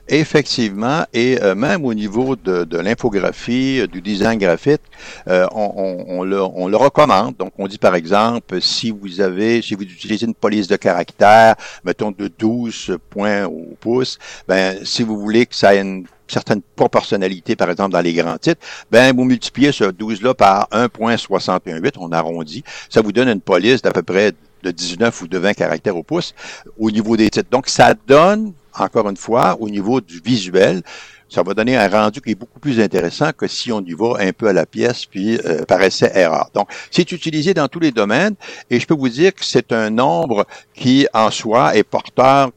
Effectivement, 0.07 1.05
et 1.13 1.41
euh, 1.41 1.55
même 1.55 1.85
au 1.85 1.93
niveau 1.93 2.35
de, 2.35 2.63
de 2.65 2.77
l'infographie, 2.77 3.79
euh, 3.79 3.87
du 3.87 4.01
design 4.01 4.37
graphique, 4.37 4.81
euh, 5.27 5.47
on, 5.53 6.23
le, 6.23 6.41
on, 6.41 6.67
le, 6.67 6.77
recommande. 6.77 7.35
Donc, 7.37 7.53
on 7.57 7.67
dit 7.67 7.77
par 7.77 7.95
exemple, 7.95 8.61
si 8.61 8.91
vous 8.91 9.21
avez, 9.21 9.61
si 9.61 9.75
vous 9.75 9.83
utilisez 9.83 10.25
une 10.25 10.33
police 10.33 10.67
de 10.67 10.75
caractère, 10.75 11.55
mettons 11.83 12.11
de 12.11 12.27
12 12.27 12.97
points 13.09 13.45
au 13.45 13.75
pouce, 13.79 14.19
ben, 14.47 14.77
si 14.83 15.03
vous 15.03 15.19
voulez 15.19 15.45
que 15.45 15.55
ça 15.55 15.73
ait 15.75 15.81
une 15.81 16.05
certaine 16.27 16.61
proportionnalité, 16.75 17.55
par 17.55 17.69
exemple, 17.69 17.91
dans 17.91 18.01
les 18.01 18.13
grands 18.13 18.37
titres, 18.37 18.61
ben, 18.91 19.15
vous 19.15 19.23
multipliez 19.23 19.71
ce 19.71 19.85
12-là 19.85 20.33
par 20.33 20.67
1.618, 20.71 21.93
on 21.99 22.11
arrondit, 22.11 22.63
ça 22.89 23.01
vous 23.01 23.11
donne 23.11 23.29
une 23.29 23.41
police 23.41 23.81
d'à 23.81 23.91
peu 23.91 24.03
près 24.03 24.33
de 24.63 24.71
19 24.71 25.21
ou 25.21 25.27
de 25.27 25.37
20 25.37 25.53
caractères 25.53 25.97
au 25.97 26.03
pouce 26.03 26.33
au 26.79 26.89
niveau 26.89 27.17
des 27.17 27.29
titres. 27.29 27.49
Donc, 27.51 27.67
ça 27.67 27.93
donne 28.07 28.53
encore 28.75 29.09
une 29.09 29.17
fois, 29.17 29.57
au 29.59 29.69
niveau 29.69 30.01
du 30.01 30.19
visuel, 30.19 30.81
ça 31.29 31.41
va 31.43 31.53
donner 31.53 31.75
un 31.75 31.87
rendu 31.87 32.21
qui 32.21 32.31
est 32.31 32.35
beaucoup 32.35 32.59
plus 32.59 32.79
intéressant 32.79 33.31
que 33.35 33.47
si 33.47 33.71
on 33.71 33.81
y 33.81 33.93
va 33.93 34.15
un 34.19 34.33
peu 34.33 34.47
à 34.47 34.53
la 34.53 34.65
pièce 34.65 35.05
puis 35.05 35.39
euh, 35.45 35.63
paraissait 35.65 36.11
erreur. 36.13 36.49
Donc, 36.53 36.69
c'est 36.91 37.11
utilisé 37.11 37.53
dans 37.53 37.67
tous 37.67 37.79
les 37.79 37.91
domaines 37.91 38.35
et 38.69 38.79
je 38.79 38.85
peux 38.85 38.93
vous 38.93 39.09
dire 39.09 39.33
que 39.33 39.43
c'est 39.43 39.71
un 39.71 39.89
nombre 39.89 40.45
qui, 40.73 41.07
en 41.13 41.31
soi, 41.31 41.75
est 41.75 41.83
porteur 41.83 42.51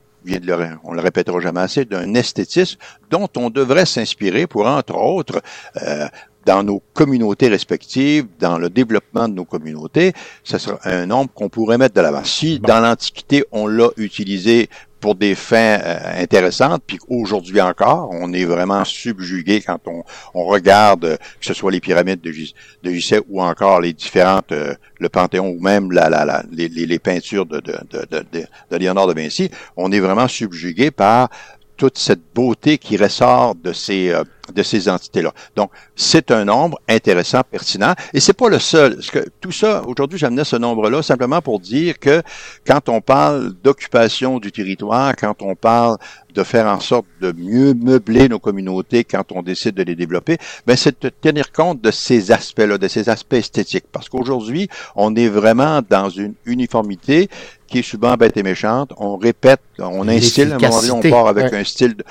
on 0.82 0.92
le 0.92 1.00
répétera 1.00 1.40
jamais 1.40 1.60
assez, 1.60 1.84
d'un 1.84 2.14
esthétisme 2.14 2.78
dont 3.10 3.28
on 3.36 3.50
devrait 3.50 3.86
s'inspirer 3.86 4.46
pour, 4.46 4.66
entre 4.66 4.96
autres, 4.96 5.40
euh, 5.82 6.08
dans 6.46 6.62
nos 6.62 6.80
communautés 6.94 7.48
respectives, 7.48 8.26
dans 8.38 8.56
le 8.56 8.70
développement 8.70 9.28
de 9.28 9.34
nos 9.34 9.44
communautés, 9.44 10.12
ce 10.44 10.58
sera 10.58 10.78
un 10.84 11.04
nombre 11.04 11.30
qu'on 11.34 11.48
pourrait 11.48 11.76
mettre 11.76 11.94
de 11.96 12.00
l'avant. 12.00 12.24
Si 12.24 12.60
dans 12.60 12.80
l'Antiquité, 12.80 13.44
on 13.50 13.66
l'a 13.66 13.88
utilisé 13.96 14.70
pour 15.00 15.14
des 15.14 15.34
fins 15.34 15.78
euh, 15.84 16.22
intéressantes, 16.22 16.82
puis 16.86 16.98
aujourd'hui 17.08 17.60
encore, 17.60 18.08
on 18.12 18.32
est 18.32 18.44
vraiment 18.44 18.84
subjugué 18.84 19.60
quand 19.60 19.78
on, 19.86 20.02
on 20.34 20.44
regarde 20.44 21.04
euh, 21.04 21.16
que 21.16 21.46
ce 21.46 21.52
soit 21.54 21.70
les 21.70 21.80
pyramides 21.80 22.20
de, 22.22 22.30
de 22.30 22.90
Gizeh 22.90 23.20
ou 23.28 23.42
encore 23.42 23.80
les 23.80 23.92
différentes, 23.92 24.52
euh, 24.52 24.74
le 24.98 25.08
Panthéon 25.08 25.48
ou 25.48 25.60
même 25.60 25.92
la, 25.92 26.08
la, 26.08 26.24
la 26.24 26.42
les, 26.50 26.68
les, 26.68 26.98
peintures 26.98 27.44
de, 27.44 27.60
de, 27.60 27.76
de, 27.90 28.06
de, 28.32 28.46
de 28.70 28.76
Léonard 28.76 29.06
de 29.06 29.12
Vinci, 29.14 29.50
on 29.76 29.92
est 29.92 30.00
vraiment 30.00 30.28
subjugué 30.28 30.90
par 30.90 31.28
toute 31.76 31.98
cette 31.98 32.22
beauté 32.34 32.78
qui 32.78 32.96
ressort 32.96 33.54
de 33.54 33.72
ces 33.72 34.14
de 34.54 34.62
ces 34.62 34.88
entités-là. 34.88 35.32
Donc, 35.54 35.70
c'est 35.94 36.30
un 36.30 36.44
nombre 36.44 36.78
intéressant, 36.88 37.42
pertinent, 37.48 37.94
et 38.12 38.20
c'est 38.20 38.32
pas 38.32 38.48
le 38.48 38.58
seul. 38.58 38.98
Tout 39.40 39.52
ça, 39.52 39.82
aujourd'hui, 39.86 40.18
j'amenais 40.18 40.44
ce 40.44 40.56
nombre-là 40.56 41.02
simplement 41.02 41.40
pour 41.40 41.60
dire 41.60 41.98
que 41.98 42.22
quand 42.66 42.88
on 42.88 43.00
parle 43.00 43.54
d'occupation 43.62 44.38
du 44.38 44.52
territoire, 44.52 45.14
quand 45.16 45.42
on 45.42 45.54
parle 45.54 45.96
de 46.34 46.42
faire 46.42 46.66
en 46.66 46.80
sorte 46.80 47.06
de 47.20 47.32
mieux 47.32 47.72
meubler 47.72 48.28
nos 48.28 48.38
communautés 48.38 49.04
quand 49.04 49.32
on 49.32 49.42
décide 49.42 49.74
de 49.74 49.82
les 49.82 49.94
développer, 49.94 50.36
ben 50.66 50.76
c'est 50.76 51.02
de 51.02 51.08
tenir 51.08 51.50
compte 51.50 51.80
de 51.80 51.90
ces 51.90 52.30
aspects-là, 52.30 52.76
de 52.76 52.88
ces 52.88 53.08
aspects 53.08 53.34
esthétiques. 53.34 53.86
Parce 53.90 54.10
qu'aujourd'hui, 54.10 54.68
on 54.96 55.16
est 55.16 55.28
vraiment 55.28 55.80
dans 55.88 56.10
une 56.10 56.34
uniformité 56.44 57.28
qui 57.66 57.80
est 57.80 57.82
souvent 57.82 58.14
bête 58.14 58.36
et 58.36 58.42
méchante. 58.42 58.92
On 58.96 59.16
répète, 59.16 59.60
on 59.78 60.08
instille, 60.08 60.52
à 60.52 60.56
un 60.56 60.58
moment 60.58 60.80
donné, 60.80 60.90
on 60.90 61.10
part 61.10 61.28
avec 61.28 61.52
un 61.52 61.64
style 61.64 61.96
de 61.96 62.04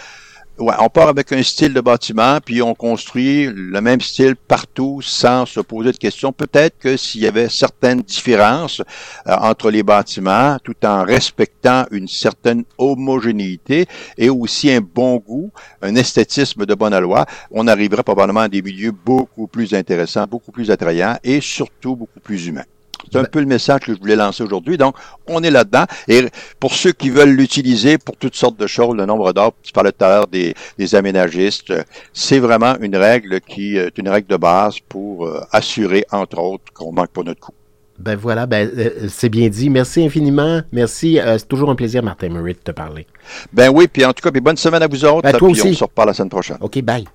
Ouais, 0.58 0.74
on 0.80 0.88
part 0.88 1.10
avec 1.10 1.34
un 1.34 1.44
style 1.44 1.74
de 1.74 1.82
bâtiment, 1.82 2.40
puis 2.40 2.62
on 2.62 2.74
construit 2.76 3.52
le 3.54 3.82
même 3.82 4.00
style 4.00 4.38
partout 4.38 5.02
sans 5.02 5.46
se 5.46 5.60
poser 5.60 5.92
de 5.92 5.98
questions. 5.98 6.32
Peut-être 6.32 6.78
que 6.80 6.96
s'il 6.96 7.24
y 7.24 7.28
avait 7.28 7.50
certaines 7.50 8.00
différences 8.00 8.82
euh, 9.28 9.36
entre 9.36 9.70
les 9.70 9.84
bâtiments, 9.84 10.56
tout 10.64 10.78
en 10.86 11.04
respectant 11.04 11.86
une 11.92 12.08
certaine 12.08 12.64
homogénéité 12.78 13.86
et 14.18 14.30
aussi 14.30 14.72
un 14.72 14.80
bon 14.80 15.18
goût, 15.18 15.52
un 15.82 15.94
esthétisme 15.96 16.66
de 16.66 16.74
bonne 16.74 16.98
loi, 17.00 17.26
on 17.52 17.68
arriverait 17.68 18.04
probablement 18.04 18.42
à 18.42 18.48
des 18.48 18.62
milieux 18.62 18.94
beaucoup 18.94 19.48
plus 19.48 19.74
intéressants, 19.74 20.26
beaucoup 20.26 20.54
plus 20.54 20.72
attrayants 20.72 21.18
et 21.22 21.42
surtout 21.42 21.98
beaucoup 21.98 22.22
plus 22.22 22.48
humains. 22.48 22.64
C'est 23.12 23.20
un 23.20 23.24
peu 23.24 23.40
le 23.40 23.46
message 23.46 23.82
que 23.82 23.94
je 23.94 24.00
voulais 24.00 24.16
lancer 24.16 24.44
aujourd'hui. 24.44 24.78
Donc, 24.78 24.96
on 25.28 25.44
est 25.44 25.52
là-dedans. 25.52 25.86
Et 26.08 26.26
pour 26.60 26.74
ceux 26.74 26.92
qui 26.92 27.10
veulent 27.10 27.36
l'utiliser 27.36 27.98
pour 27.98 28.16
toutes 28.18 28.36
sortes 28.36 28.60
de 28.60 28.68
choses, 28.68 28.96
le 28.96 29.06
nombre 29.06 29.34
d'heures, 29.34 29.54
tu 29.64 29.72
parlais 29.72 29.92
tout 29.92 30.04
à 30.06 30.10
l'heure 30.10 30.28
des, 30.28 30.56
aménagistes, 30.96 31.74
c'est 32.14 32.40
vraiment 32.40 32.76
une 32.80 32.96
règle 32.96 33.42
qui 33.42 33.78
est 33.78 33.98
une 33.98 34.08
règle 34.08 34.28
de 34.28 34.38
base 34.38 34.76
pour 34.88 35.26
euh, 35.26 35.42
assurer, 35.52 36.06
entre 36.12 36.38
autres, 36.40 36.64
qu'on 36.74 36.92
manque 36.92 37.10
pas 37.10 37.24
notre 37.24 37.40
coup. 37.40 37.54
Ben 37.98 38.16
voilà, 38.16 38.46
ben 38.46 38.70
euh, 38.78 39.08
c'est 39.08 39.30
bien 39.30 39.48
dit. 39.48 39.70
Merci 39.70 40.06
infiniment. 40.06 40.62
Merci. 40.72 41.20
Euh, 41.20 41.38
c'est 41.38 41.48
toujours 41.48 41.70
un 41.70 41.76
plaisir, 41.76 42.04
Martin 42.04 42.30
Murray, 42.30 42.54
de 42.54 42.60
te 42.60 42.72
parler. 42.72 43.08
Ben 43.54 43.70
oui, 43.70 43.88
puis 43.88 44.06
en 44.06 44.12
tout 44.12 44.22
cas, 44.22 44.32
puis 44.32 44.42
bonne 44.42 44.58
semaine 44.58 44.84
à 44.84 44.88
vous 44.88 45.06
autres. 45.06 45.22
Ben, 45.22 45.38
toi 45.38 45.50
aussi. 45.50 45.68
on 45.68 45.74
se 45.74 45.84
reparle 45.84 46.10
la 46.10 46.14
semaine 46.14 46.30
prochaine. 46.30 46.58
OK, 46.60 46.82
bye. 46.82 47.06